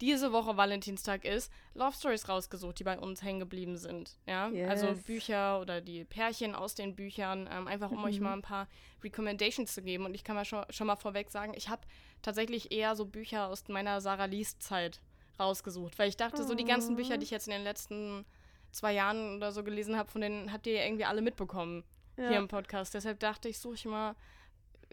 [0.00, 4.16] diese Woche Valentinstag ist, Love Stories rausgesucht, die bei uns hängen geblieben sind.
[4.26, 4.70] Ja, also yes.
[4.70, 8.04] also Bücher oder die Pärchen aus den Büchern, ähm, einfach um mhm.
[8.04, 8.68] euch mal ein paar
[9.02, 10.04] Recommendations zu geben.
[10.04, 11.82] Und ich kann mal schon, schon mal vorweg sagen, ich habe
[12.22, 15.00] tatsächlich eher so Bücher aus meiner Sarah Lees Zeit
[15.38, 16.46] rausgesucht, weil ich dachte, oh.
[16.46, 18.24] so die ganzen Bücher, die ich jetzt in den letzten
[18.72, 21.84] zwei Jahren oder so gelesen habe, von denen habt ihr irgendwie alle mitbekommen
[22.16, 22.28] ja.
[22.28, 22.94] hier im Podcast.
[22.94, 24.16] Deshalb dachte ich, suche ich mal,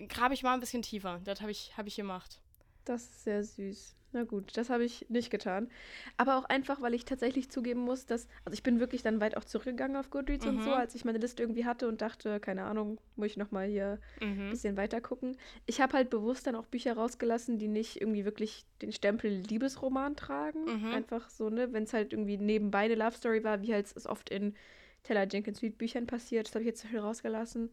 [0.07, 1.19] grabe ich mal ein bisschen tiefer.
[1.23, 2.39] Das habe ich, hab ich gemacht.
[2.85, 3.95] Das ist sehr süß.
[4.13, 5.69] Na gut, das habe ich nicht getan.
[6.17, 9.37] Aber auch einfach, weil ich tatsächlich zugeben muss, dass, also ich bin wirklich dann weit
[9.37, 10.57] auch zurückgegangen auf Goodreads mhm.
[10.57, 10.75] und so, mhm.
[10.75, 14.47] als ich meine Liste irgendwie hatte und dachte, keine Ahnung, muss ich nochmal hier ein
[14.47, 14.49] mhm.
[14.49, 15.37] bisschen weiter gucken.
[15.65, 20.15] Ich habe halt bewusst dann auch Bücher rausgelassen, die nicht irgendwie wirklich den Stempel Liebesroman
[20.15, 20.65] tragen.
[20.65, 20.93] Mhm.
[20.93, 24.05] Einfach so, ne, wenn es halt irgendwie nebenbei eine Love Story war, wie halt es
[24.05, 24.55] oft in
[25.03, 26.47] Taylor Jenkins Reid Büchern passiert.
[26.47, 27.71] Das habe ich jetzt viel rausgelassen.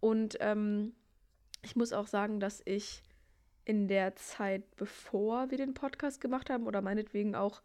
[0.00, 0.92] Und ähm,
[1.62, 3.02] ich muss auch sagen, dass ich
[3.64, 7.62] in der Zeit, bevor wir den Podcast gemacht haben oder meinetwegen auch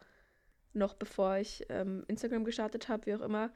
[0.74, 3.52] noch bevor ich ähm, Instagram gestartet habe, wie auch immer,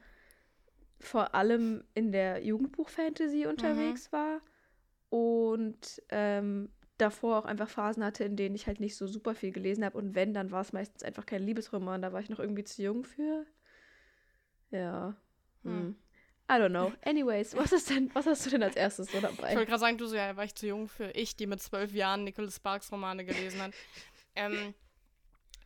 [1.00, 4.16] vor allem in der Jugendbuch-Fantasy unterwegs mhm.
[4.16, 4.40] war
[5.10, 9.52] und ähm, davor auch einfach Phasen hatte, in denen ich halt nicht so super viel
[9.52, 12.40] gelesen habe und wenn, dann war es meistens einfach kein Liebesroman, da war ich noch
[12.40, 13.46] irgendwie zu jung für.
[14.70, 15.16] Ja.
[15.62, 15.96] Hm.
[16.50, 16.92] I don't know.
[17.02, 19.50] Anyways, was ist denn, was hast du denn als erstes so dabei?
[19.50, 21.62] Ich wollte gerade sagen, du so, ja, war ich zu jung für ich, die mit
[21.62, 23.72] zwölf Jahren Nicholas Sparks Romane gelesen hat.
[24.36, 24.74] ähm,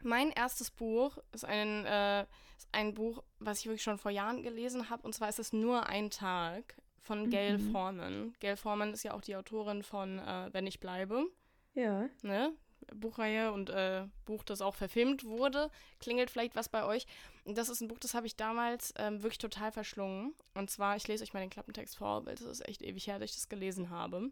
[0.02, 2.22] mein erstes Buch ist ein, äh,
[2.56, 5.52] ist ein Buch, was ich wirklich schon vor Jahren gelesen habe, und zwar ist es
[5.52, 7.72] Nur ein Tag von Gail mhm.
[7.72, 8.34] Forman.
[8.38, 11.26] Gail Forman ist ja auch die Autorin von äh, Wenn ich bleibe.
[11.74, 12.08] Ja.
[12.22, 12.52] Ne?
[12.94, 15.70] Buchreihe und äh, Buch, das auch verfilmt wurde.
[16.00, 17.06] Klingelt vielleicht was bei euch.
[17.44, 20.34] Das ist ein Buch, das habe ich damals ähm, wirklich total verschlungen.
[20.54, 23.18] Und zwar, ich lese euch mal den Klappentext vor, weil das ist echt ewig her,
[23.18, 24.30] dass ich das gelesen habe.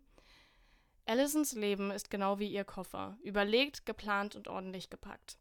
[1.06, 3.16] Allisons Leben ist genau wie ihr Koffer.
[3.22, 5.38] Überlegt, geplant und ordentlich gepackt.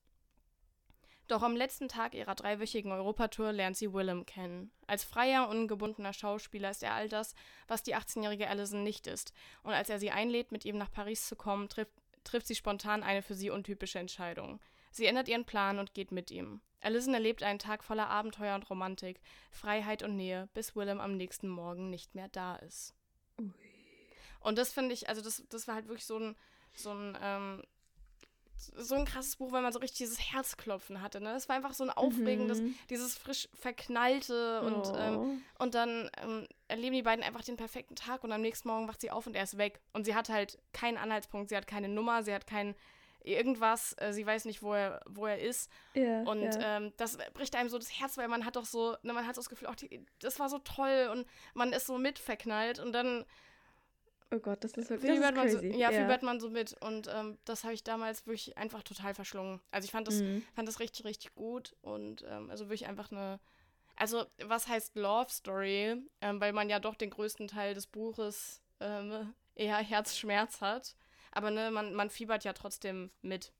[1.27, 4.71] Doch am letzten Tag ihrer dreiwöchigen Europatour lernt sie Willem kennen.
[4.85, 7.33] Als freier, ungebundener Schauspieler ist er all das,
[7.67, 9.33] was die 18-jährige Allison nicht ist.
[9.63, 11.93] Und als er sie einlädt, mit ihm nach Paris zu kommen, trifft
[12.25, 14.59] trifft sie spontan eine für sie untypische Entscheidung.
[14.91, 16.61] Sie ändert ihren Plan und geht mit ihm.
[16.81, 19.19] Alison erlebt einen Tag voller Abenteuer und Romantik,
[19.51, 22.93] Freiheit und Nähe, bis Willem am nächsten Morgen nicht mehr da ist.
[23.39, 23.51] Ui.
[24.39, 26.35] Und das finde ich, also das, das war halt wirklich so ein,
[26.75, 27.63] so ein ähm,
[28.57, 31.21] so ein krasses Buch, weil man so richtig dieses Herzklopfen hatte.
[31.21, 31.33] Ne?
[31.33, 32.75] Es war einfach so ein aufregendes, mhm.
[32.89, 34.97] dieses frisch verknallte und, oh.
[34.97, 38.87] ähm, und dann ähm, erleben die beiden einfach den perfekten Tag und am nächsten Morgen
[38.87, 39.81] wacht sie auf und er ist weg.
[39.93, 42.75] Und sie hat halt keinen Anhaltspunkt, sie hat keine Nummer, sie hat kein
[43.25, 45.69] irgendwas, äh, sie weiß nicht, wo er, wo er ist.
[45.93, 46.77] Ja, und ja.
[46.77, 49.35] Ähm, das bricht einem so das Herz, weil man hat doch so, ne, man hat
[49.35, 52.93] so das Gefühl, auch die, das war so toll und man ist so mitverknallt und
[52.93, 53.25] dann
[54.31, 55.59] Oh Gott, das ist wirklich das ist.
[55.59, 56.73] So, ja, ja, fiebert man so mit.
[56.81, 59.61] Und ähm, das habe ich damals wirklich einfach total verschlungen.
[59.71, 60.43] Also ich fand das, mhm.
[60.55, 61.75] fand das richtig, richtig gut.
[61.81, 63.39] Und ähm, also wirklich einfach eine.
[63.97, 65.95] Also, was heißt Love Story?
[66.21, 70.95] Ähm, weil man ja doch den größten Teil des Buches ähm, eher Herzschmerz hat.
[71.31, 73.53] Aber ne, man, man fiebert ja trotzdem mit.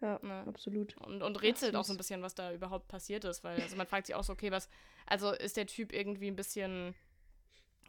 [0.00, 0.44] Ja, ne?
[0.46, 0.96] absolut.
[0.98, 3.44] Und, und rätselt Ach, auch so ein bisschen, was da überhaupt passiert ist.
[3.44, 4.68] Weil also man fragt sich auch so, okay, was.
[5.06, 6.94] Also ist der Typ irgendwie ein bisschen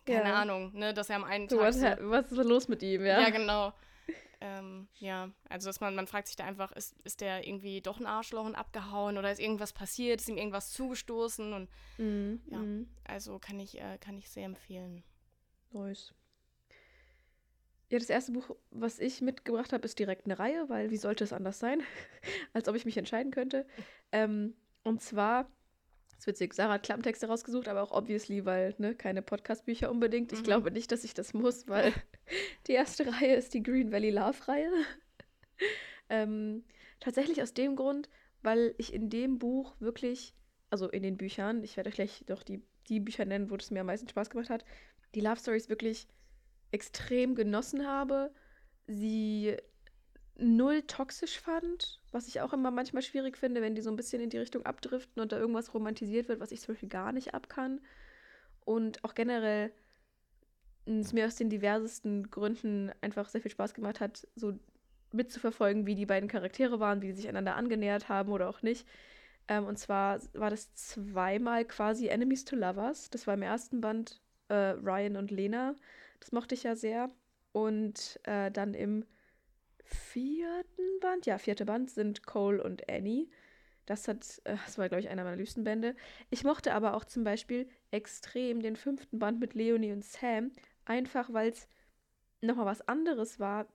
[0.06, 0.42] keine ja.
[0.42, 1.74] Ahnung, ne, dass er am einen Tag.
[1.74, 3.22] So, was, was ist los mit ihm, ja?
[3.22, 3.74] Ja, genau.
[4.42, 8.00] Ähm, ja, also dass man, man fragt sich da einfach, ist, ist der irgendwie doch
[8.00, 12.60] ein Arschloch und abgehauen oder ist irgendwas passiert, ist ihm irgendwas zugestoßen und mm, ja,
[12.60, 12.88] mm.
[13.06, 15.04] also kann ich, äh, kann ich sehr empfehlen.
[15.72, 16.14] Nice.
[17.90, 21.24] Ja, das erste Buch, was ich mitgebracht habe, ist direkt eine Reihe, weil wie sollte
[21.24, 21.82] es anders sein,
[22.54, 23.66] als ob ich mich entscheiden könnte.
[24.12, 25.50] Ähm, und zwar
[26.16, 26.54] das ist witzig.
[26.54, 30.32] Sarah hat Klappentexte rausgesucht, aber auch obviously, weil, ne, keine Podcast-Bücher unbedingt.
[30.32, 30.44] Ich mhm.
[30.44, 31.94] glaube nicht, dass ich das muss, weil
[32.68, 34.72] die erste Reihe ist die Green Valley Love-Reihe.
[36.10, 36.64] ähm,
[37.00, 38.10] tatsächlich aus dem Grund,
[38.42, 40.34] weil ich in dem Buch wirklich,
[40.70, 43.72] also in den Büchern, ich werde euch gleich doch die, die Bücher nennen, wo es
[43.72, 44.64] mir am meisten Spaß gemacht hat,
[45.16, 46.08] die Love Stories wirklich
[46.72, 48.34] extrem genossen habe.
[48.88, 49.58] Sie
[50.38, 54.22] null toxisch fand, was ich auch immer manchmal schwierig finde, wenn die so ein bisschen
[54.22, 57.34] in die Richtung abdriften und da irgendwas romantisiert wird, was ich zum Beispiel gar nicht
[57.34, 57.82] abkann.
[58.66, 59.72] Und auch generell
[60.86, 64.54] es mir aus den diversesten Gründen einfach sehr viel Spaß gemacht hat, so
[65.12, 68.86] mitzuverfolgen, wie die beiden Charaktere waren, wie sie sich einander angenähert haben oder auch nicht.
[69.48, 73.10] Ähm, und zwar war das zweimal quasi Enemies to Lovers.
[73.10, 75.76] Das war im ersten Band äh, Ryan und Lena.
[76.20, 77.10] Das mochte ich ja sehr.
[77.52, 79.06] Und äh, dann im
[79.86, 83.28] vierten Band, ja, vierte Band sind Cole und Annie.
[83.86, 85.96] Das hat, äh, das war, glaube ich, einer meiner liebsten Bände.
[86.30, 90.52] Ich mochte aber auch zum Beispiel extrem den fünften Band mit Leonie und Sam,
[90.86, 91.68] einfach weil es
[92.42, 93.68] nochmal was anderes war,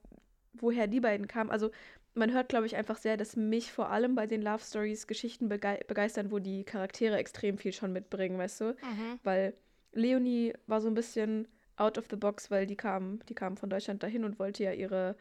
[0.53, 1.49] woher die beiden kamen.
[1.49, 1.71] Also
[2.13, 5.47] man hört, glaube ich, einfach sehr, dass mich vor allem bei den Love Stories Geschichten
[5.47, 8.65] bege begeistern, wo die Charaktere extrem viel schon mitbringen, weißt du?
[8.65, 9.19] Mhm.
[9.23, 9.53] Weil
[9.93, 11.47] Leonie war so ein bisschen
[11.77, 14.73] out of the box, weil die kam, die kam von Deutschland dahin und wollte ja
[14.73, 15.15] ihre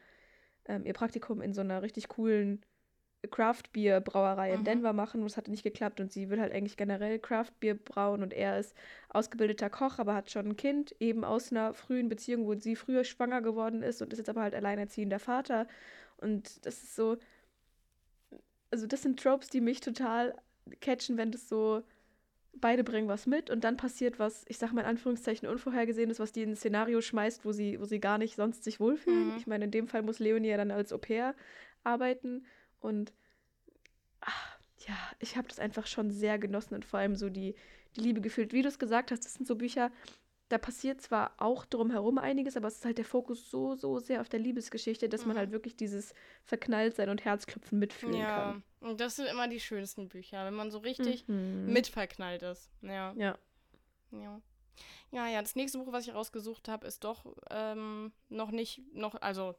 [0.67, 2.63] ähm, ihr Praktikum in so einer richtig coolen
[3.29, 4.65] Craft-Bier-Brauerei in mhm.
[4.65, 8.23] Denver machen und es hat nicht geklappt und sie will halt eigentlich generell Craft-Bier brauen
[8.23, 8.75] und er ist
[9.11, 13.05] ausgebildeter Koch, aber hat schon ein Kind, eben aus einer frühen Beziehung, wo sie früher
[13.05, 15.67] schwanger geworden ist und ist jetzt aber halt alleinerziehender Vater
[16.17, 17.19] und das ist so,
[18.71, 20.35] also das sind Tropes, die mich total
[20.81, 21.83] catchen, wenn das so
[22.59, 26.33] beide bringen was mit und dann passiert was, ich sag mal in Anführungszeichen unvorhergesehenes, was
[26.33, 29.31] die in ein Szenario schmeißt, wo sie, wo sie gar nicht sonst sich wohlfühlen.
[29.31, 29.37] Mhm.
[29.37, 31.35] Ich meine, in dem Fall muss Leonie ja dann als Au pair
[31.85, 32.45] arbeiten
[32.81, 33.13] und
[34.21, 37.55] ach, ja, ich habe das einfach schon sehr genossen und vor allem so die,
[37.97, 38.53] die Liebe gefühlt.
[38.53, 39.91] Wie du es gesagt hast, das sind so Bücher,
[40.51, 44.21] da passiert zwar auch drumherum einiges, aber es ist halt der Fokus so, so sehr
[44.21, 45.29] auf der Liebesgeschichte, dass mhm.
[45.29, 46.13] man halt wirklich dieses
[46.45, 48.27] Verknalltsein und Herzklopfen mitfühlen ja.
[48.27, 48.65] kann.
[48.81, 51.73] Ja, und das sind immer die schönsten Bücher, wenn man so richtig mhm.
[51.73, 52.69] mitverknallt ist.
[52.83, 53.13] Ja.
[53.17, 53.39] Ja.
[54.11, 54.41] Ja.
[55.13, 59.15] Ja, ja, das nächste Buch, was ich rausgesucht habe, ist doch ähm, noch nicht, noch,
[59.21, 59.55] also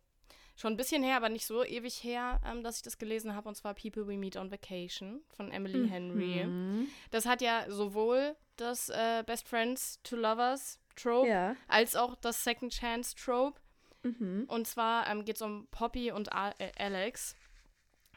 [0.58, 3.48] schon ein bisschen her, aber nicht so ewig her, ähm, dass ich das gelesen habe,
[3.48, 5.88] und zwar People We Meet on Vacation von Emily mhm.
[5.88, 6.88] Henry.
[7.12, 11.56] Das hat ja sowohl das äh, Best Friends to Lovers Trope ja.
[11.68, 13.60] als auch das Second Chance Trope.
[14.04, 14.46] Mhm.
[14.48, 17.36] Und zwar ähm, geht es um Poppy und A äh, Alex.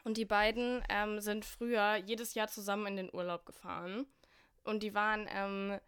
[0.03, 4.05] Und die beiden ähm, sind früher jedes Jahr zusammen in den Urlaub gefahren.
[4.63, 5.79] Und die waren ähm,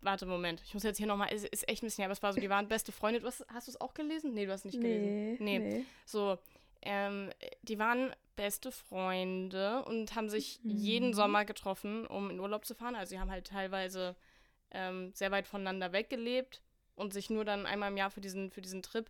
[0.00, 0.62] Warte, Moment.
[0.64, 1.32] Ich muss jetzt hier nochmal.
[1.32, 3.20] Ist, ist echt ein bisschen, aber es war so, die waren beste Freunde.
[3.20, 4.32] Du hast, hast du es auch gelesen?
[4.32, 5.36] Nee, du hast es nicht gelesen.
[5.40, 5.58] Nee.
[5.58, 5.84] nee.
[6.04, 6.38] So,
[6.82, 7.30] ähm,
[7.62, 10.70] die waren beste Freunde und haben sich mhm.
[10.70, 12.94] jeden Sommer getroffen, um in Urlaub zu fahren.
[12.94, 14.14] Also, sie haben halt teilweise
[14.70, 16.62] ähm, sehr weit voneinander weggelebt
[16.94, 19.08] und sich nur dann einmal im Jahr für diesen, für diesen Trip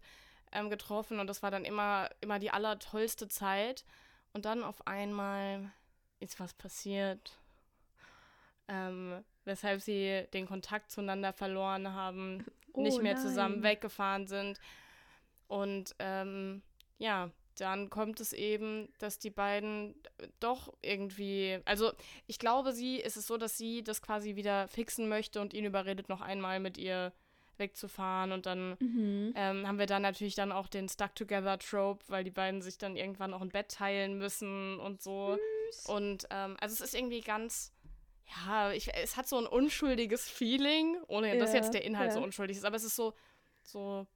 [0.52, 1.20] ähm, getroffen.
[1.20, 3.84] Und das war dann immer, immer die allertollste Zeit.
[4.32, 5.70] Und dann auf einmal
[6.20, 7.38] ist was passiert.
[8.68, 12.44] Ähm, weshalb sie den Kontakt zueinander verloren haben,
[12.74, 13.22] oh, nicht mehr nein.
[13.22, 14.60] zusammen weggefahren sind.
[15.48, 16.62] Und ähm,
[16.98, 19.94] ja, dann kommt es eben, dass die beiden
[20.40, 21.92] doch irgendwie, also
[22.26, 25.64] ich glaube, sie ist es so, dass sie das quasi wieder fixen möchte und ihn
[25.64, 27.12] überredet, noch einmal mit ihr
[27.56, 29.32] wegzufahren und dann mhm.
[29.34, 32.78] ähm, haben wir dann natürlich dann auch den Stuck Together Trope, weil die beiden sich
[32.78, 35.36] dann irgendwann auch ein Bett teilen müssen und so.
[35.72, 35.86] Süß.
[35.86, 37.72] Und ähm, also es ist irgendwie ganz
[38.46, 42.14] ja, ich, es hat so ein unschuldiges Feeling, ohne ja, dass jetzt der Inhalt ja.
[42.14, 43.14] so unschuldig ist, aber es ist so,
[43.62, 44.06] so,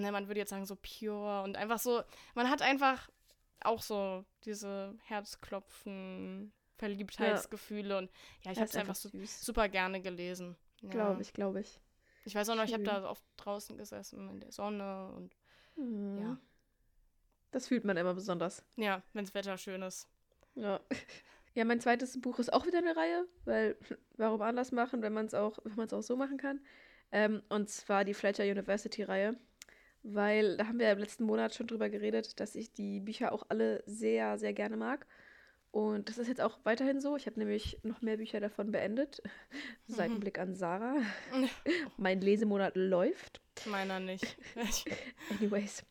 [0.00, 2.02] ne, man würde jetzt sagen, so pure und einfach so,
[2.34, 3.08] man hat einfach
[3.62, 7.98] auch so diese Herzklopfen, Verliebtheitsgefühle ja.
[7.98, 8.10] und
[8.42, 10.56] ja, ich habe es einfach so, super gerne gelesen.
[10.82, 11.80] Glaube ich, glaube ich.
[12.24, 15.34] Ich weiß auch noch, ich habe da oft draußen gesessen in der Sonne und
[15.76, 16.18] mhm.
[16.20, 16.38] ja.
[17.52, 18.64] Das fühlt man immer besonders.
[18.76, 20.08] Ja, wenn das Wetter schön ist.
[20.54, 20.80] Ja.
[21.56, 23.78] Ja, mein zweites Buch ist auch wieder eine Reihe, weil
[24.18, 26.60] warum anders machen, wenn man es auch, wenn man es auch so machen kann.
[27.12, 29.38] Ähm, und zwar die Fletcher University Reihe,
[30.08, 33.44] weil da haben wir im letzten Monat schon drüber geredet, dass ich die Bücher auch
[33.48, 35.06] alle sehr, sehr gerne mag.
[35.72, 37.16] Und das ist jetzt auch weiterhin so.
[37.16, 39.22] Ich habe nämlich noch mehr Bücher davon beendet.
[39.88, 40.96] Seitenblick an Sarah.
[41.96, 43.40] mein Lesemonat läuft.
[43.66, 44.36] Meiner nicht.
[45.38, 45.84] Anyways.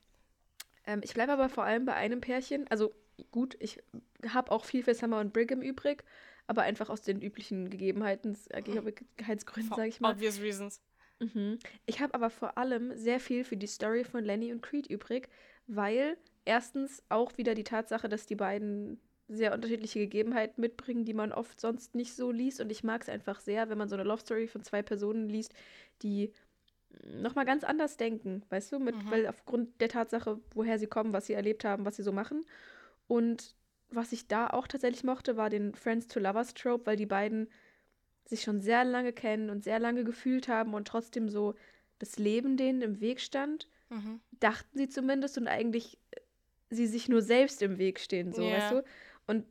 [0.88, 2.68] Ähm, ich bleibe aber vor allem bei einem Pärchen.
[2.70, 2.96] Also
[3.32, 3.84] gut, ich
[4.28, 6.04] habe auch viel für Summer und Brigham übrig,
[6.48, 10.14] aber einfach aus den üblichen Gegebenheiten, äh, Gegebenheitsgründen, sage ich mal.
[10.14, 10.82] Obvious reasons.
[11.20, 11.60] Mhm.
[11.86, 15.30] Ich habe aber vor allem sehr viel für die Story von Lenny und Creed übrig,
[15.68, 21.32] weil erstens auch wieder die Tatsache, dass die beiden sehr unterschiedliche Gegebenheiten mitbringen, die man
[21.32, 22.62] oft sonst nicht so liest.
[22.62, 25.30] Und ich mag es einfach sehr, wenn man so eine Love Story von zwei Personen
[25.30, 25.54] liest,
[26.04, 26.32] die
[27.22, 29.12] nochmal ganz anders denken, weißt du, mit, mhm.
[29.12, 32.46] weil aufgrund der Tatsache, woher sie kommen, was sie erlebt haben, was sie so machen.
[33.08, 33.56] Und
[33.90, 37.50] was ich da auch tatsächlich mochte, war den Friends to Lovers Trope, weil die beiden
[38.26, 41.56] sich schon sehr lange kennen und sehr lange gefühlt haben und trotzdem so
[42.00, 43.70] das Leben denen im Weg stand.
[43.90, 44.20] Mhm.
[44.40, 46.20] Dachten sie zumindest und eigentlich äh,
[46.70, 48.58] sie sich nur selbst im Weg stehen, so, yeah.
[48.58, 48.84] weißt du?
[49.28, 49.46] Und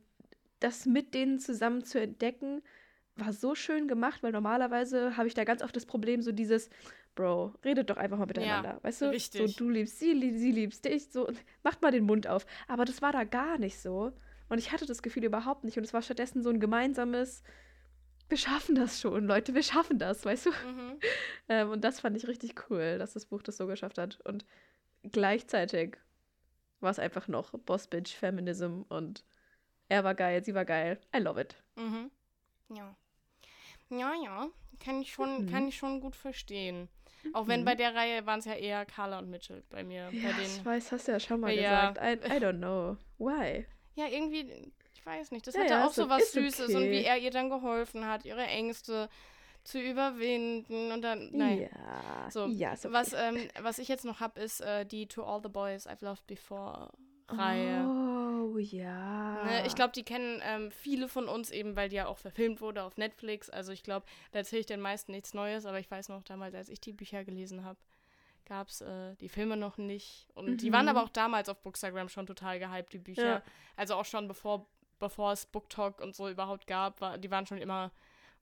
[0.59, 2.61] das mit denen zusammen zu entdecken,
[3.15, 6.69] war so schön gemacht, weil normalerweise habe ich da ganz oft das Problem, so dieses,
[7.15, 8.71] Bro, redet doch einfach mal miteinander.
[8.71, 9.09] Ja, weißt du?
[9.09, 9.55] Richtig.
[9.55, 11.29] So, du liebst sie, sie liebst dich, so,
[11.63, 12.45] macht mal den Mund auf.
[12.67, 14.11] Aber das war da gar nicht so.
[14.49, 15.77] Und ich hatte das Gefühl überhaupt nicht.
[15.77, 17.41] Und es war stattdessen so ein gemeinsames,
[18.27, 20.49] wir schaffen das schon, Leute, wir schaffen das, weißt du?
[20.49, 20.99] Mhm.
[21.49, 24.19] ähm, und das fand ich richtig cool, dass das Buch das so geschafft hat.
[24.21, 24.45] Und
[25.03, 25.97] gleichzeitig
[26.79, 29.23] war es einfach noch Boss Bitch Feminism und
[29.87, 30.99] er war geil, sie war geil.
[31.15, 31.55] I love it.
[31.75, 32.11] Mhm.
[32.69, 32.95] Ja.
[33.89, 34.49] Ja, ja.
[34.83, 35.51] Kann ich schon, mhm.
[35.51, 36.89] kann ich schon gut verstehen.
[37.33, 37.65] Auch wenn mhm.
[37.65, 40.09] bei der Reihe waren es ja eher Carla und Mitchell bei mir.
[40.11, 41.91] Ja, bei ich weiß, hast du ja schon mal ja.
[41.91, 42.25] gesagt.
[42.25, 42.97] I, I don't know.
[43.17, 43.65] Why?
[43.95, 44.73] Ja, irgendwie,
[45.05, 45.45] ich weiß nicht.
[45.45, 46.75] Das ja, hatte ja, auch so was Süßes okay.
[46.75, 49.09] und wie er ihr dann geholfen hat, ihre Ängste
[49.63, 51.61] zu überwinden und dann, nein.
[51.61, 52.87] Ja, so, ja okay.
[52.91, 56.03] was, ähm, was ich jetzt noch habe, ist äh, die To All the Boys I've
[56.03, 56.91] Loved Before
[57.27, 57.83] Reihe.
[57.87, 59.43] Oh, ja.
[59.43, 62.61] Ne, ich glaube, die kennen ähm, viele von uns eben, weil die ja auch verfilmt
[62.61, 63.49] wurde auf Netflix.
[63.49, 66.53] Also ich glaube, da erzähle ich den meisten nichts Neues, aber ich weiß noch damals,
[66.53, 67.79] als ich die Bücher gelesen habe,
[68.45, 70.27] gab es äh, die Filme noch nicht.
[70.35, 70.57] Und mhm.
[70.57, 73.25] die waren aber auch damals auf Bookstagram schon total gehypt, die Bücher.
[73.25, 73.43] Ja.
[73.75, 74.67] Also auch schon bevor
[74.99, 77.91] bevor es BookTalk und so überhaupt gab, war, die waren schon immer,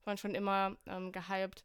[0.04, 1.64] waren schon immer ähm, gehypt.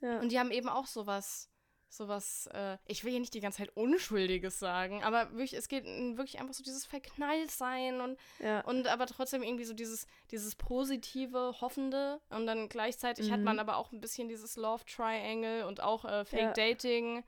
[0.00, 0.20] Ja.
[0.20, 1.50] Und die haben eben auch sowas,
[1.88, 5.84] sowas, äh, ich will hier nicht die ganze Zeit Unschuldiges sagen, aber wirklich, es geht
[5.84, 8.60] wirklich einfach so dieses Verknalltsein und, ja.
[8.60, 13.32] und aber trotzdem irgendwie so dieses, dieses positive, hoffende und dann gleichzeitig mhm.
[13.32, 16.52] hat man aber auch ein bisschen dieses Love Triangle und auch äh, Fake ja.
[16.52, 17.24] Dating.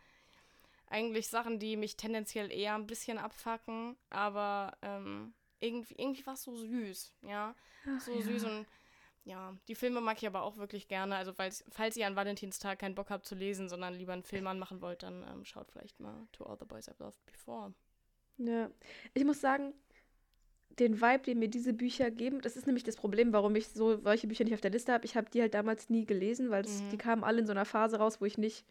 [0.92, 6.42] Eigentlich Sachen, die mich tendenziell eher ein bisschen abfacken, aber ähm, irgendwie, irgendwie war es
[6.42, 7.54] so süß, ja.
[7.86, 8.66] Ach, so süß und
[9.24, 11.16] ja, die Filme mag ich aber auch wirklich gerne.
[11.16, 14.46] Also, falls, falls ihr an Valentinstag keinen Bock habt zu lesen, sondern lieber einen Film
[14.46, 17.74] anmachen wollt, dann ähm, schaut vielleicht mal To All the Boys I've Loved Before.
[18.38, 18.70] Ja,
[19.12, 19.74] ich muss sagen,
[20.78, 24.00] den Vibe, den mir diese Bücher geben, das ist nämlich das Problem, warum ich so
[24.00, 25.04] solche Bücher nicht auf der Liste habe.
[25.04, 26.90] Ich habe die halt damals nie gelesen, weil mhm.
[26.90, 28.64] die kamen alle in so einer Phase raus, wo ich nicht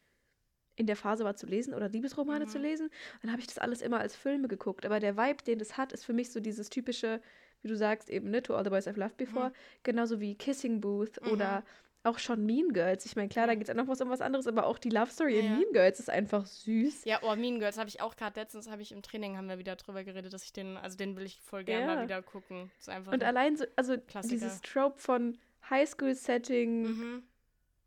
[0.80, 2.50] in der Phase war zu lesen oder Liebesromane mhm.
[2.50, 2.90] zu lesen.
[3.22, 4.86] Dann habe ich das alles immer als Filme geguckt.
[4.86, 7.22] Aber der Vibe, den das hat, ist für mich so dieses typische,
[7.62, 9.54] wie du sagst, eben, ne, To All the Boys I've Loved Before, mhm.
[9.84, 11.32] genauso wie Kissing Booth mhm.
[11.32, 11.64] oder
[12.04, 13.06] auch schon Mean Girls.
[13.06, 14.90] Ich meine, klar, da geht es auch noch was um was anderes, aber auch die
[14.90, 15.42] Love Story ja.
[15.42, 17.04] in Mean Girls ist einfach süß.
[17.04, 19.60] Ja, oh, Mean Girls habe ich auch gerade letztens, habe ich im Training, haben wir
[19.60, 21.96] wieder drüber geredet, dass ich den, also den will ich voll gerne ja.
[21.96, 22.72] mal wieder gucken.
[23.12, 24.34] Und allein so, also Klassiker.
[24.34, 25.38] dieses Trope von
[25.70, 27.24] Highschool-Setting, mhm.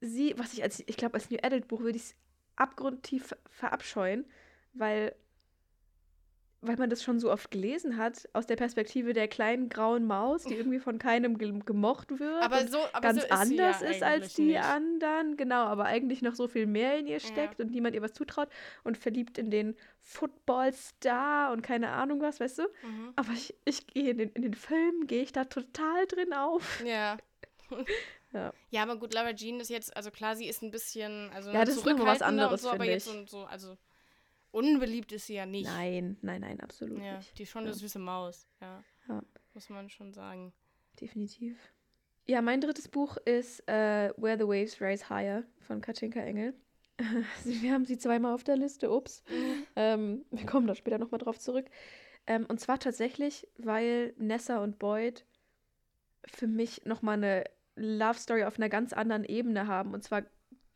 [0.03, 2.15] sie, was ich als, ich glaube, als New Adult Buch würde ich es
[2.57, 4.25] abgrundtief verabscheuen,
[4.73, 5.15] weil
[6.65, 10.45] weil man das schon so oft gelesen hat, aus der Perspektive der kleinen grauen Maus,
[10.45, 12.41] die irgendwie von keinem gemocht wird.
[12.41, 14.63] Aber so aber ganz so ist anders ja ist als die nicht.
[14.63, 15.37] anderen.
[15.37, 17.65] Genau, aber eigentlich noch so viel mehr in ihr steckt ja.
[17.65, 18.49] und niemand ihr was zutraut
[18.85, 22.63] und verliebt in den Footballstar und keine Ahnung was, weißt du?
[22.63, 23.13] Mhm.
[23.17, 26.81] Aber ich, ich gehe in den, in den Filmen, gehe ich da total drin auf.
[26.87, 27.17] Ja.
[28.33, 28.53] ja.
[28.71, 31.65] ja, aber gut, Lara Jean ist jetzt, also klar, sie ist ein bisschen, also ja,
[31.65, 33.77] das ist noch was anderes, so, aber jetzt so, so, also
[34.53, 35.65] Unbeliebt ist sie ja nicht.
[35.65, 37.39] Nein, nein, nein, absolut ja, nicht.
[37.39, 37.71] Die ist schon ja.
[37.71, 38.85] eine süße Maus, ja.
[39.09, 39.23] ja.
[39.55, 40.53] Muss man schon sagen.
[41.01, 41.57] Definitiv.
[42.27, 46.55] Ja, mein drittes Buch ist äh, Where the Waves Rise Higher von Katinka Engel.
[47.45, 49.25] wir haben sie zweimal auf der Liste, ups.
[49.31, 49.67] Mhm.
[49.75, 51.67] Ähm, wir kommen da später nochmal drauf zurück.
[52.27, 55.25] Ähm, und zwar tatsächlich, weil Nessa und Boyd
[56.27, 57.45] für mich nochmal eine
[57.77, 59.95] Love Story auf einer ganz anderen Ebene haben.
[59.95, 60.23] Und zwar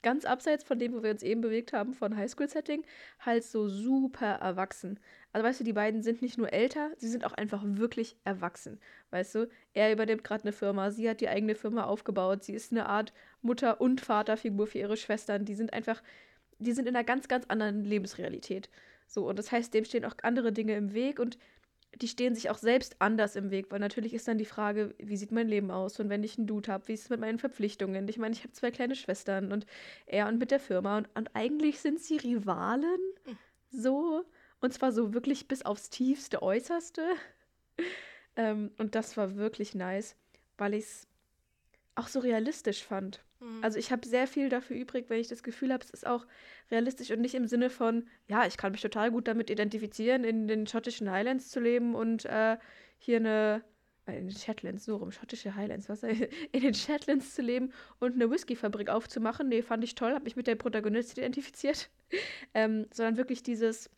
[0.02, 2.84] ganz abseits von dem, wo wir uns eben bewegt haben, von Highschool-Setting,
[3.18, 5.00] halt so super erwachsen.
[5.32, 8.78] Also weißt du, die beiden sind nicht nur älter, sie sind auch einfach wirklich erwachsen.
[9.10, 12.70] Weißt du, er übernimmt gerade eine Firma, sie hat die eigene Firma aufgebaut, sie ist
[12.70, 15.44] eine Art Mutter- und Vaterfigur für ihre Schwestern.
[15.44, 16.00] Die sind einfach,
[16.60, 18.70] die sind in einer ganz, ganz anderen Lebensrealität.
[19.08, 21.36] So, und das heißt, dem stehen auch andere Dinge im Weg und
[22.02, 25.16] die stehen sich auch selbst anders im Weg, weil natürlich ist dann die Frage, wie
[25.16, 27.38] sieht mein Leben aus und wenn ich einen Dude habe, wie ist es mit meinen
[27.38, 28.06] Verpflichtungen?
[28.08, 29.66] Ich meine, ich habe zwei kleine Schwestern und
[30.06, 33.38] er und mit der Firma und, und eigentlich sind sie Rivalen, hm.
[33.70, 34.24] so
[34.60, 37.02] und zwar so wirklich bis aufs tiefste Äußerste.
[38.36, 40.16] ähm, und das war wirklich nice,
[40.58, 41.08] weil ich es
[41.94, 43.24] auch so realistisch fand.
[43.62, 46.26] Also ich habe sehr viel dafür übrig, wenn ich das Gefühl habe, es ist auch
[46.70, 50.48] realistisch und nicht im Sinne von, ja, ich kann mich total gut damit identifizieren, in
[50.48, 52.56] den schottischen Highlands zu leben und äh,
[52.98, 53.62] hier eine,
[54.06, 56.02] äh, in den Shetlands, so rum, schottische Highlands, was,
[56.52, 59.48] in den Shetlands zu leben und eine Whiskyfabrik aufzumachen.
[59.48, 61.90] Nee, fand ich toll, habe mich mit der Protagonistin identifiziert.
[62.54, 63.90] ähm, sondern wirklich dieses,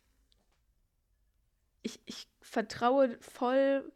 [1.82, 3.92] ich, ich vertraue voll,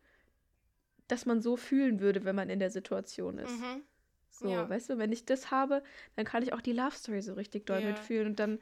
[1.08, 3.58] dass man so fühlen würde, wenn man in der Situation ist.
[3.58, 3.82] Mhm.
[4.42, 4.68] So, ja.
[4.68, 5.82] weißt du, wenn ich das habe,
[6.16, 7.88] dann kann ich auch die Love Story so richtig doll ja.
[7.88, 8.58] mitfühlen und dann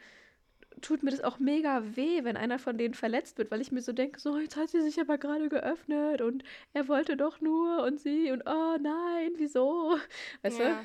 [0.81, 3.83] tut mir das auch mega weh, wenn einer von denen verletzt wird, weil ich mir
[3.83, 7.83] so denke, so, jetzt hat sie sich aber gerade geöffnet und er wollte doch nur
[7.83, 9.99] und sie und oh nein, wieso?
[10.43, 10.69] Weißt ja.
[10.69, 10.79] du?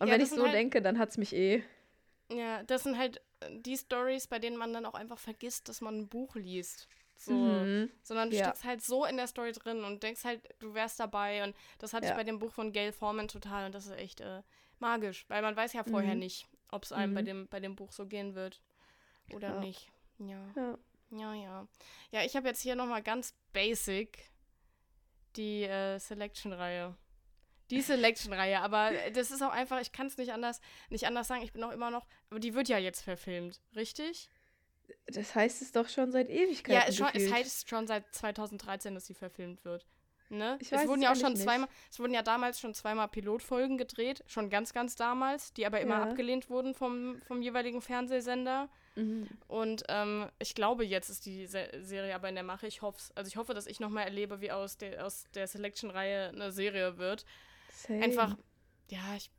[0.00, 1.62] Und ja, wenn ich so halt, denke, dann hat es mich eh.
[2.32, 6.00] Ja, das sind halt die Stories, bei denen man dann auch einfach vergisst, dass man
[6.00, 6.88] ein Buch liest.
[7.20, 7.90] So, mhm.
[8.02, 8.44] sondern du ja.
[8.44, 11.44] steckst halt so in der Story drin und denkst halt, du wärst dabei.
[11.44, 12.12] Und das hatte ja.
[12.12, 14.42] ich bei dem Buch von Gail Forman total und das ist echt äh,
[14.78, 16.20] magisch, weil man weiß ja vorher mhm.
[16.20, 17.14] nicht, ob es einem mhm.
[17.14, 18.62] bei, dem, bei dem Buch so gehen wird
[19.34, 19.60] oder ja.
[19.60, 19.90] nicht.
[20.18, 20.40] Ja.
[20.56, 20.78] ja.
[21.10, 21.68] Ja, ja.
[22.10, 24.30] Ja, ich habe jetzt hier nochmal ganz basic
[25.36, 26.96] die äh, Selection-Reihe.
[27.68, 31.42] Die Selection-Reihe, aber das ist auch einfach, ich kann es nicht anders, nicht anders sagen,
[31.42, 34.30] ich bin auch immer noch, aber die wird ja jetzt verfilmt, richtig?
[35.06, 36.72] Das heißt es doch schon seit Ewigkeiten.
[36.72, 39.86] Ja, es, schon, es heißt schon seit 2013, dass sie verfilmt wird.
[40.30, 40.58] Ne?
[40.60, 41.42] Ich es wurden ja auch schon nicht.
[41.42, 45.80] zweimal, es wurden ja damals schon zweimal Pilotfolgen gedreht, schon ganz, ganz damals, die aber
[45.80, 46.02] immer ja.
[46.04, 48.68] abgelehnt wurden vom, vom jeweiligen Fernsehsender.
[48.94, 49.28] Mhm.
[49.48, 52.68] Und ähm, ich glaube, jetzt ist die Se Serie aber in der Mache.
[52.68, 56.28] Ich hoffe Also ich hoffe, dass ich nochmal erlebe, wie aus, de aus der Selection-Reihe
[56.28, 57.24] eine Serie wird.
[57.72, 58.04] Same.
[58.04, 58.36] Einfach,
[58.88, 59.32] ja, ich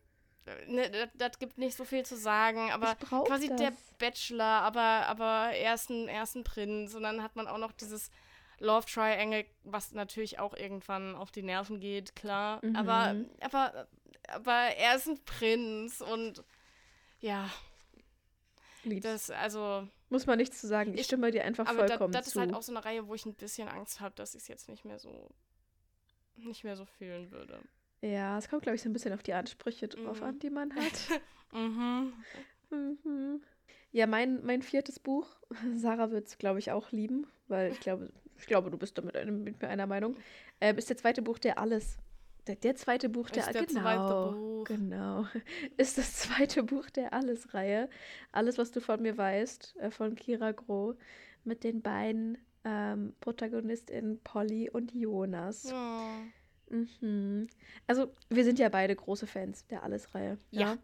[0.68, 3.58] Ne, das, gibt nicht so viel zu sagen, aber quasi das.
[3.58, 8.10] der Bachelor, aber, aber ersten, ersten Prinz und dann hat man auch noch dieses
[8.58, 12.60] Love Triangle, was natürlich auch irgendwann auf die Nerven geht, klar.
[12.64, 12.76] Mhm.
[12.76, 13.88] Aber, aber,
[14.28, 16.44] aber er ist ein Prinz und
[17.20, 17.50] ja.
[18.84, 19.04] Lieb's.
[19.04, 19.88] Das, also.
[20.10, 20.98] Muss man nichts zu sagen.
[20.98, 22.40] Ich stimme dir einfach aber vollkommen da, das zu.
[22.40, 24.42] Das ist halt auch so eine Reihe, wo ich ein bisschen Angst habe, dass ich
[24.42, 25.30] es jetzt nicht mehr so
[26.36, 27.62] nicht mehr so fühlen würde.
[28.02, 30.28] Ja, es kommt, glaube ich, so ein bisschen auf die Ansprüche drauf mhm.
[30.28, 31.22] an, die man hat.
[31.54, 32.14] mhm.
[32.70, 33.42] Mhm.
[33.92, 35.28] Ja, mein, mein viertes Buch,
[35.76, 39.14] Sarah wird es, glaube ich, auch lieben, weil ich glaube, ich glaube, du bist damit
[39.32, 40.16] mit mir einer Meinung,
[40.60, 41.98] äh, ist der zweite Buch der Alles.
[42.48, 44.64] Der, der zweite Buch der, ist der genau, zweite Buch.
[44.64, 45.28] Genau.
[45.78, 47.88] Ist das zweite Buch der Alles-Reihe.
[48.32, 50.96] Alles, was du von mir weißt, äh, von Kira Groh,
[51.44, 55.72] mit den beiden ähm, ProtagonistInnen Polly und Jonas.
[55.72, 56.41] Oh.
[56.72, 57.48] Mhm.
[57.88, 60.38] Also, wir sind ja beide große Fans der Alles-Reihe.
[60.52, 60.62] Ja.
[60.62, 60.78] ja.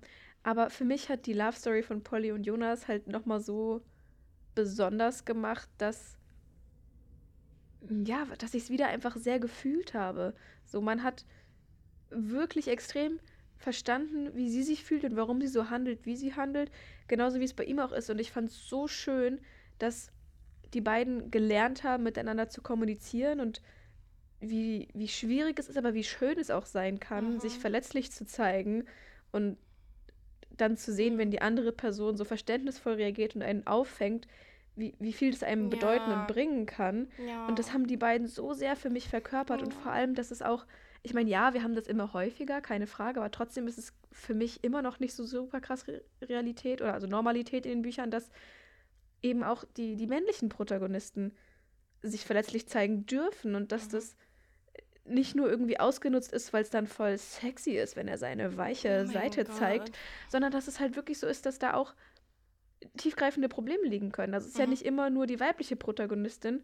[0.44, 3.82] Aber für mich hat die Love Story von Polly und Jonas halt nochmal so
[4.56, 6.18] besonders gemacht, dass
[8.06, 10.34] ja, dass ich es wieder einfach sehr gefühlt habe.
[10.66, 11.26] So, man hat
[12.10, 13.20] wirklich extrem
[13.58, 16.72] verstanden, wie sie sich fühlt und warum sie so handelt, wie sie handelt.
[17.08, 18.10] Genauso wie es bei ihm auch ist.
[18.10, 19.40] Und ich fand es so schön,
[19.80, 20.12] dass
[20.74, 23.62] die beiden gelernt haben, miteinander zu kommunizieren und
[24.40, 27.40] wie, wie schwierig es ist, aber wie schön es auch sein kann, mhm.
[27.40, 28.86] sich verletzlich zu zeigen
[29.32, 29.58] und
[30.58, 34.28] dann zu sehen, wenn die andere Person so verständnisvoll reagiert und einen auffängt,
[34.76, 36.22] wie, wie viel es einem bedeuten ja.
[36.22, 37.08] und bringen kann.
[37.26, 37.48] Ja.
[37.48, 39.68] Und das haben die beiden so sehr für mich verkörpert mhm.
[39.68, 40.66] und vor allem, dass es auch,
[41.04, 44.36] ich meine, ja, wir haben das immer häufiger, keine Frage, aber trotzdem ist es für
[44.36, 45.86] mich immer noch nicht so super krass
[46.22, 48.30] Realität oder also Normalität in den Büchern, dass
[49.22, 51.34] eben auch die, die männlichen Protagonisten
[52.04, 53.92] sich verletzlich zeigen dürfen und dass mhm.
[53.92, 54.16] das
[55.08, 59.06] nicht nur irgendwie ausgenutzt ist, weil es dann voll sexy ist, wenn er seine weiche
[59.08, 59.56] oh Seite Gott.
[59.56, 59.98] zeigt,
[60.30, 61.94] sondern dass es halt wirklich so ist, dass da auch
[62.98, 64.34] tiefgreifende Probleme liegen können.
[64.34, 64.64] Also es ist mhm.
[64.64, 66.64] ja nicht immer nur die weibliche Protagonistin,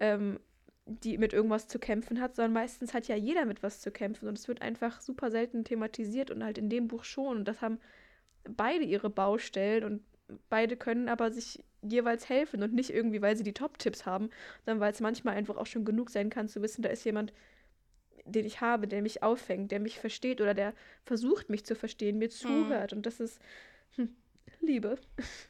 [0.00, 0.40] ähm,
[0.86, 4.28] die mit irgendwas zu kämpfen hat, sondern meistens hat ja jeder mit was zu kämpfen
[4.28, 7.38] und es wird einfach super selten thematisiert und halt in dem Buch schon.
[7.38, 7.80] Und das haben
[8.48, 10.02] beide ihre Baustellen und
[10.48, 14.30] beide können aber sich jeweils helfen und nicht irgendwie, weil sie die Top-Tipps haben,
[14.64, 17.32] sondern weil es manchmal einfach auch schon genug sein kann zu wissen, da ist jemand,
[18.26, 20.74] den ich habe, der mich auffängt, der mich versteht oder der
[21.04, 22.30] versucht, mich zu verstehen, mir hm.
[22.30, 22.92] zuhört.
[22.92, 22.98] Mhm.
[22.98, 23.40] Und das ist
[23.96, 24.14] hm,
[24.60, 24.98] Liebe.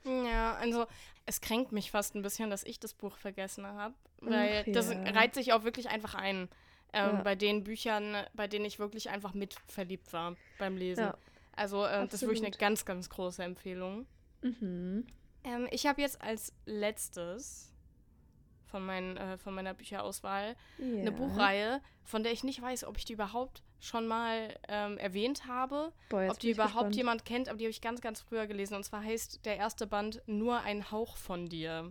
[0.05, 0.87] Ja, also
[1.24, 4.72] es kränkt mich fast ein bisschen, dass ich das Buch vergessen habe, weil Ach, ja.
[4.72, 6.49] das reiht sich auch wirklich einfach ein.
[6.93, 7.22] Ähm, ja.
[7.22, 11.05] Bei den Büchern, bei denen ich wirklich einfach mit verliebt war beim Lesen.
[11.05, 11.18] Ja.
[11.57, 14.07] Also äh, das ist wirklich eine ganz, ganz große Empfehlung.
[14.43, 15.07] Mhm.
[15.43, 17.72] Ähm, ich habe jetzt als letztes
[18.77, 21.01] von, mein, äh, von meiner Bücherauswahl yeah.
[21.01, 25.47] eine Buchreihe, von der ich nicht weiß, ob ich die überhaupt schon mal ähm, erwähnt
[25.47, 26.97] habe, Boah, ob die überhaupt gespannt.
[26.97, 28.74] jemand kennt, aber die habe ich ganz, ganz früher gelesen.
[28.74, 31.91] Und zwar heißt der erste Band Nur ein Hauch von dir.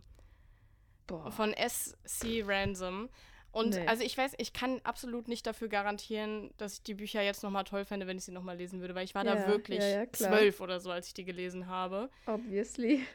[1.07, 1.31] Boah.
[1.31, 2.43] Von S.C.
[2.45, 3.09] Ransom.
[3.51, 3.87] Und nee.
[3.87, 7.63] also ich weiß, ich kann absolut nicht dafür garantieren, dass ich die Bücher jetzt nochmal
[7.63, 10.03] toll fände, wenn ich sie nochmal lesen würde, weil ich war ja, da wirklich ja,
[10.03, 12.11] ja, zwölf oder so, als ich die gelesen habe.
[12.27, 13.05] Obviously.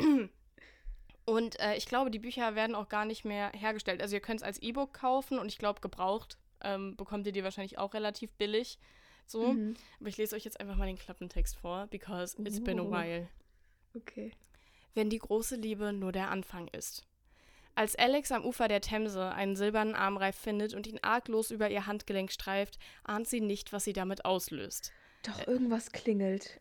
[1.30, 4.02] Und äh, ich glaube, die Bücher werden auch gar nicht mehr hergestellt.
[4.02, 7.44] Also ihr könnt es als E-Book kaufen und ich glaube, gebraucht ähm, bekommt ihr die
[7.44, 8.80] wahrscheinlich auch relativ billig.
[9.26, 9.52] So.
[9.52, 9.76] Mhm.
[10.00, 12.64] Aber ich lese euch jetzt einfach mal den Klappentext vor, because it's oh.
[12.64, 13.28] been a while.
[13.94, 14.32] Okay.
[14.94, 17.06] Wenn die große Liebe nur der Anfang ist.
[17.76, 21.86] Als Alex am Ufer der Themse einen silbernen Armreif findet und ihn arglos über ihr
[21.86, 24.90] Handgelenk streift, ahnt sie nicht, was sie damit auslöst.
[25.22, 26.58] Doch, irgendwas klingelt.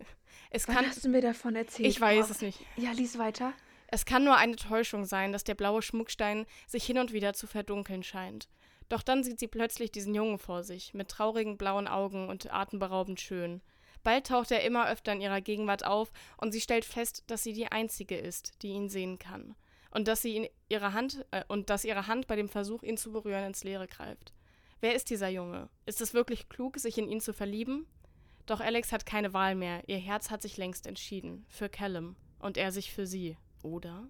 [0.51, 1.89] Es Wann kann, hast du mir davon erzählt?
[1.89, 2.32] Ich weiß oh.
[2.34, 2.59] es nicht.
[2.78, 3.53] Ja, lies weiter.
[3.91, 7.47] Es kann nur eine Täuschung sein, dass der blaue Schmuckstein sich hin und wieder zu
[7.47, 8.47] verdunkeln scheint.
[8.87, 13.19] Doch dann sieht sie plötzlich diesen Jungen vor sich, mit traurigen blauen Augen und atemberaubend
[13.19, 13.61] schön.
[14.03, 17.53] Bald taucht er immer öfter in ihrer Gegenwart auf und sie stellt fest, dass sie
[17.53, 19.55] die einzige ist, die ihn sehen kann.
[19.91, 23.11] Und dass sie ihre Hand äh, und dass ihre Hand bei dem Versuch, ihn zu
[23.11, 24.33] berühren, ins Leere greift.
[24.81, 25.67] Wer ist dieser Junge?
[25.85, 27.87] Ist es wirklich klug, sich in ihn zu verlieben?
[28.45, 29.81] Doch Alex hat keine Wahl mehr.
[29.87, 31.45] Ihr Herz hat sich längst entschieden.
[31.49, 32.15] Für Callum.
[32.39, 33.35] Und er sich für sie.
[33.64, 34.07] Oder?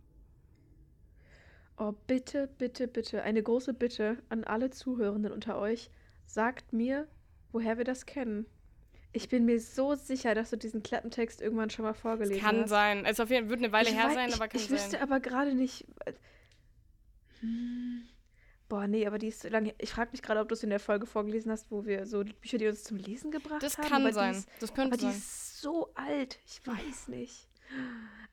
[1.78, 5.90] Oh, bitte, bitte, bitte, eine große Bitte an alle Zuhörenden unter euch.
[6.26, 7.08] Sagt mir,
[7.52, 8.46] woher wir das kennen.
[9.12, 12.62] Ich bin mir so sicher, dass du diesen Klappentext irgendwann schon mal vorgelesen es kann
[12.62, 12.70] hast.
[12.70, 13.06] sein.
[13.06, 14.78] Es auf jeden, wird eine Weile ich her weiß, sein, aber kann ich, ich sein.
[14.78, 15.86] Ich wüsste aber gerade nicht.
[17.40, 18.08] Hm.
[18.68, 19.74] Boah, nee, aber die ist so lange.
[19.80, 22.24] Ich frage mich gerade, ob du es in der Folge vorgelesen hast, wo wir so
[22.24, 23.84] die Bücher, die uns zum Lesen gebracht das haben.
[23.84, 24.36] Das kann sein.
[24.36, 25.10] Ist, das könnte aber sein.
[25.10, 26.40] Aber die ist so alt.
[26.46, 27.49] Ich weiß nicht.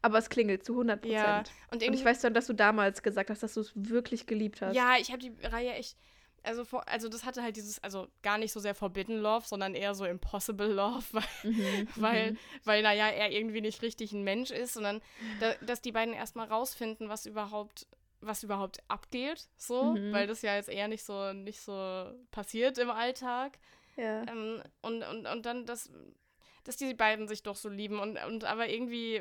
[0.03, 1.21] Aber es klingelt zu 100 Prozent.
[1.21, 4.27] Ja, und, und, ich weiß dann, dass du damals gesagt hast, dass du es wirklich
[4.27, 4.77] geliebt hast.
[4.77, 5.97] Ja, ich habe die Reihe echt.
[6.43, 9.75] Also, vor, also das hatte halt dieses, also gar nicht so sehr Forbidden Love, sondern
[9.75, 12.39] eher so Impossible Love, weil, mhm, weil, mhm.
[12.63, 15.03] weil, naja, er irgendwie nicht richtig ein Mensch ist, sondern
[15.41, 17.89] da, dass die beiden erstmal rausfinden, was überhaupt
[18.21, 20.13] was überhaupt abgeht, so, mhm.
[20.13, 23.59] weil das ja jetzt eher nicht so, nicht so passiert im Alltag.
[23.97, 24.23] Ja.
[24.23, 25.91] Ähm, und, und, und dann das,
[26.67, 29.21] dass die beiden sich doch so lieben und, und aber irgendwie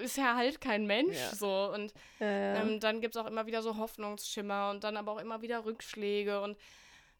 [0.00, 1.34] ist er halt kein Mensch ja.
[1.34, 1.72] so.
[1.74, 2.62] Und ja, ja.
[2.62, 5.64] Ähm, dann gibt es auch immer wieder so Hoffnungsschimmer und dann aber auch immer wieder
[5.64, 6.56] Rückschläge und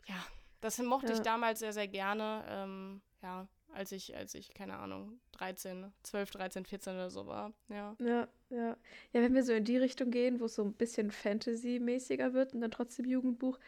[0.06, 0.24] ja,
[0.60, 2.44] das mochte ich damals sehr, sehr gerne.
[2.48, 7.52] Ähm, ja, als ich, als ich, keine Ahnung, 13, 12, 13, 14 oder so war.
[7.68, 7.96] Ja.
[7.98, 8.76] Ja, ja.
[9.12, 12.54] Ja, wenn wir so in die Richtung gehen, wo es so ein bisschen Fantasy-mäßiger wird
[12.54, 13.58] und dann trotzdem Jugendbuch,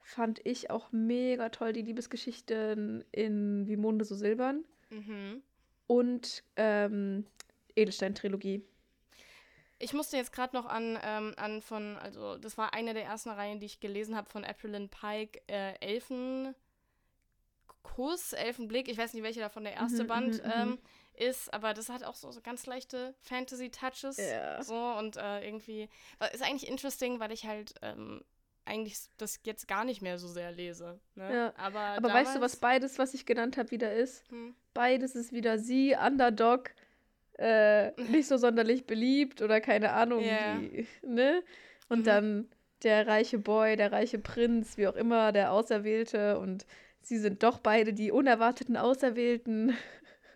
[0.00, 4.64] fand ich auch mega toll die Liebesgeschichten in Wie Monde so silbern.
[4.90, 5.42] Mhm.
[5.86, 7.26] Und ähm,
[7.74, 8.62] Edelstein-Trilogie.
[9.78, 13.30] Ich musste jetzt gerade noch an, ähm, an von, also das war eine der ersten
[13.30, 16.54] Reihen, die ich gelesen habe von Aprilyn Pike, äh, Elfen.
[17.82, 20.52] Kuss, Elfenblick, ich weiß nicht, welcher davon der erste mhm, Band mhm, mhm.
[20.54, 20.78] ähm,
[21.14, 24.18] ist, aber das hat auch so, so ganz leichte Fantasy-Touches.
[24.18, 24.62] Yeah.
[24.62, 25.88] So und äh, irgendwie.
[26.32, 28.22] Ist eigentlich interesting, weil ich halt ähm,
[28.68, 31.00] eigentlich das jetzt gar nicht mehr so sehr lese.
[31.14, 31.32] Ne?
[31.32, 31.52] Ja.
[31.56, 34.30] Aber, aber weißt du, was beides, was ich genannt habe, wieder ist?
[34.30, 34.54] Hm.
[34.74, 36.70] Beides ist wieder sie, Underdog,
[37.38, 40.60] äh, nicht so sonderlich beliebt oder keine Ahnung, yeah.
[40.60, 41.42] wie, ne?
[41.88, 42.04] Und mhm.
[42.04, 42.48] dann
[42.82, 46.66] der reiche Boy, der reiche Prinz, wie auch immer, der Auserwählte und
[47.00, 49.76] sie sind doch beide die unerwarteten Auserwählten.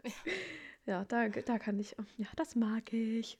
[0.87, 3.39] ja, da, da kann ich, ja, das mag ich.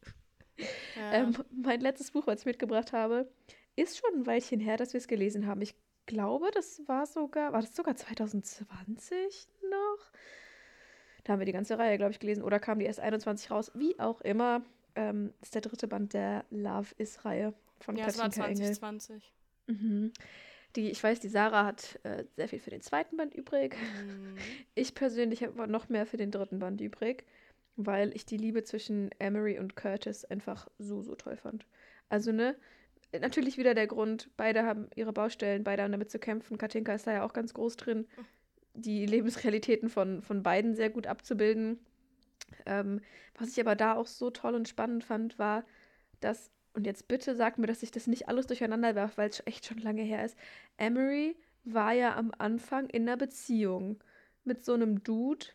[0.97, 1.13] Ja.
[1.13, 3.29] Ähm, mein letztes Buch, was ich mitgebracht habe,
[3.77, 5.63] ist schon ein Weilchen her, dass wir es gelesen haben.
[5.63, 5.75] Ich
[6.07, 10.11] glaube, das war sogar, war das sogar 2020 noch?
[11.25, 12.43] Da haben wir die ganze Reihe, glaube ich, gelesen.
[12.43, 13.71] Oder kam die erst 21 raus?
[13.75, 14.63] Wie auch immer.
[14.95, 19.33] Ähm, ist der dritte Band der Love Is-Reihe von ja, Katrin es war 2020.
[19.67, 20.13] Mhm.
[20.77, 23.77] Die, ich weiß, die Sarah hat äh, sehr viel für den zweiten Band übrig.
[24.05, 24.37] Mhm.
[24.75, 27.25] Ich persönlich habe noch mehr für den dritten Band übrig,
[27.77, 31.67] weil ich die Liebe zwischen Emery und Curtis einfach so, so toll fand.
[32.09, 32.57] Also, ne,
[33.21, 36.59] natürlich wieder der Grund, beide haben ihre Baustellen, beide haben damit zu kämpfen.
[36.59, 38.07] Katinka ist da ja auch ganz groß drin,
[38.75, 41.79] die Lebensrealitäten von, von beiden sehr gut abzubilden.
[42.67, 43.01] Ähm,
[43.39, 45.65] was ich aber da auch so toll und spannend fand, war,
[46.21, 49.43] dass, und jetzt bitte sagt mir, dass ich das nicht alles durcheinander werfe, weil es
[49.47, 50.37] echt schon lange her ist.
[50.79, 54.03] Emery war ja am Anfang in einer Beziehung
[54.45, 55.47] mit so einem Dude,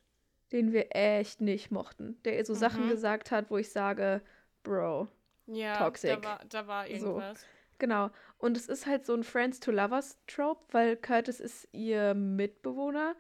[0.52, 2.58] den wir echt nicht mochten, der ihr so mhm.
[2.58, 4.22] Sachen gesagt hat, wo ich sage,
[4.64, 5.08] Bro,
[5.48, 6.22] ja, toxic.
[6.22, 7.42] Da war, da war irgendwas.
[7.42, 7.48] So.
[7.80, 8.10] Genau.
[8.38, 13.16] Und es ist halt so ein Friends to Lovers Trope, weil Curtis ist ihr Mitbewohner,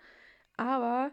[0.57, 1.11] aber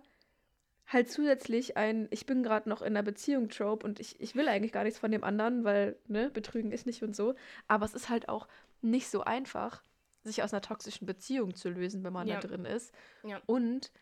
[0.86, 4.48] halt zusätzlich ein Ich bin gerade noch in einer Beziehung Trope und ich, ich will
[4.48, 7.34] eigentlich gar nichts von dem anderen, weil, ne, Betrügen ist nicht und so.
[7.68, 8.48] Aber es ist halt auch
[8.82, 9.82] nicht so einfach,
[10.24, 12.40] sich aus einer toxischen Beziehung zu lösen, wenn man ja.
[12.40, 12.94] da drin ist.
[13.22, 13.40] Ja.
[13.46, 13.92] Und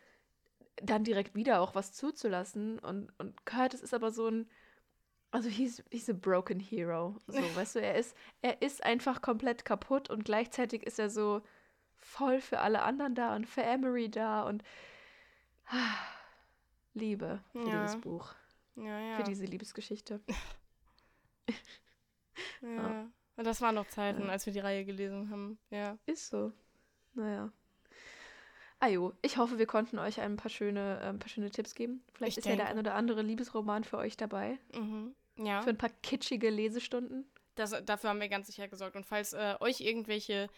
[0.77, 2.79] dann direkt wieder auch was zuzulassen.
[2.79, 4.49] Und, und Curtis ist aber so ein
[5.33, 7.15] also he's, he's a broken hero.
[7.27, 11.41] So, weißt du, er ist, er ist einfach komplett kaputt und gleichzeitig ist er so
[11.97, 14.63] voll für alle anderen da und für Emery da und
[15.65, 15.95] ah,
[16.93, 17.83] Liebe für ja.
[17.83, 18.35] dieses Buch.
[18.75, 19.15] Ja, ja.
[19.15, 20.21] Für diese Liebesgeschichte.
[22.61, 23.09] ja.
[23.35, 25.57] Und das waren noch Zeiten, als wir die Reihe gelesen haben.
[25.71, 25.97] Ja.
[26.05, 26.53] Ist so.
[27.15, 27.51] Naja.
[28.79, 32.03] Ajo, ich hoffe, wir konnten euch ein paar schöne, äh, paar schöne Tipps geben.
[32.13, 32.59] Vielleicht ich ist denke.
[32.59, 34.59] ja der ein oder andere Liebesroman für euch dabei.
[34.75, 35.15] Mhm.
[35.37, 35.61] Ja.
[35.61, 37.25] Für ein paar kitschige Lesestunden.
[37.55, 38.95] Das, dafür haben wir ganz sicher gesorgt.
[38.95, 40.49] Und falls äh, euch irgendwelche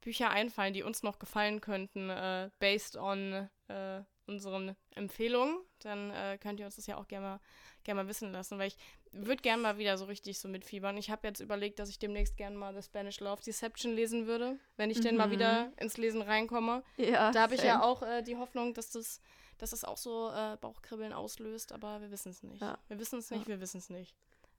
[0.00, 6.38] Bücher einfallen, die uns noch gefallen könnten, äh, based on äh, unseren Empfehlungen, dann äh,
[6.40, 7.40] könnt ihr uns das ja auch gerne mal,
[7.84, 8.76] gern mal wissen lassen, weil ich
[9.12, 10.96] würde gerne mal wieder so richtig so mitfiebern.
[10.96, 14.58] Ich habe jetzt überlegt, dass ich demnächst gerne mal The Spanish Love Deception lesen würde,
[14.76, 15.02] wenn ich mhm.
[15.02, 16.82] denn mal wieder ins Lesen reinkomme.
[16.96, 19.20] Ja, da habe ich ja auch äh, die Hoffnung, dass das
[19.60, 22.60] dass es auch so äh, Bauchkribbeln auslöst, aber wir wissen es nicht.
[22.60, 22.78] Ja.
[22.88, 23.48] Wir wissen es nicht, ja.
[23.48, 24.14] wir wissen es nicht.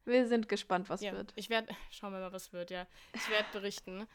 [0.06, 1.34] Wir sind gespannt, was ja, wird.
[1.36, 2.86] Ich werde, schauen wir mal, was wird, ja.
[3.14, 4.08] Ich werde berichten.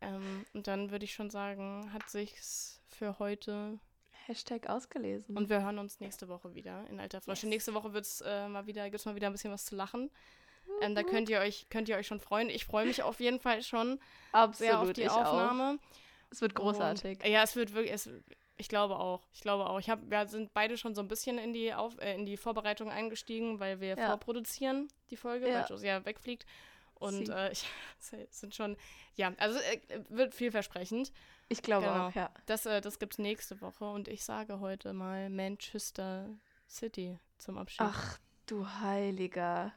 [0.00, 3.78] Ähm, und dann würde ich schon sagen, hat sich's für heute
[4.26, 5.36] Hashtag ausgelesen.
[5.36, 7.46] Und wir hören uns nächste Woche wieder in alter Frische.
[7.46, 7.50] Yes.
[7.50, 10.10] Nächste Woche wird's äh, mal wieder, gibt's mal wieder ein bisschen was zu lachen.
[10.80, 12.48] Ähm, da könnt ihr euch, könnt ihr euch schon freuen.
[12.48, 13.98] Ich freue mich auf jeden Fall schon
[14.32, 15.78] Absolut, sehr auf die Aufnahme.
[15.78, 15.96] Auch.
[16.30, 17.18] Es wird großartig.
[17.22, 18.08] Und, ja, es wird wirklich, es,
[18.60, 19.26] ich glaube auch.
[19.32, 19.80] Ich glaube auch.
[19.80, 22.36] Ich hab, wir sind beide schon so ein bisschen in die, Auf, äh, in die
[22.36, 24.06] Vorbereitung eingestiegen, weil wir ja.
[24.06, 25.60] vorproduzieren, die Folge, ja.
[25.60, 26.44] weil Josia wegfliegt.
[26.94, 27.66] Und äh, ich,
[28.30, 28.76] sind schon,
[29.14, 29.80] ja, also äh,
[30.10, 31.10] wird vielversprechend.
[31.48, 32.08] Ich glaube genau.
[32.08, 32.30] auch, ja.
[32.46, 36.28] Das, äh, das gibt es nächste Woche und ich sage heute mal Manchester
[36.68, 37.80] City zum Abschied.
[37.80, 39.72] Ach, du Heiliger.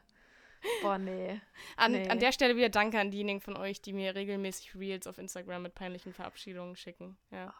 [0.82, 1.40] Boah, nee.
[1.76, 2.08] an, nee.
[2.08, 5.62] an der Stelle wieder Danke an diejenigen von euch, die mir regelmäßig Reels auf Instagram
[5.62, 7.16] mit peinlichen Verabschiedungen schicken.
[7.30, 7.54] Ja.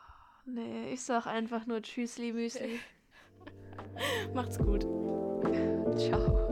[0.47, 2.79] Nee, ich sag einfach nur Tschüssli Müsli.
[4.35, 4.83] Macht's gut.
[5.97, 6.44] Ciao.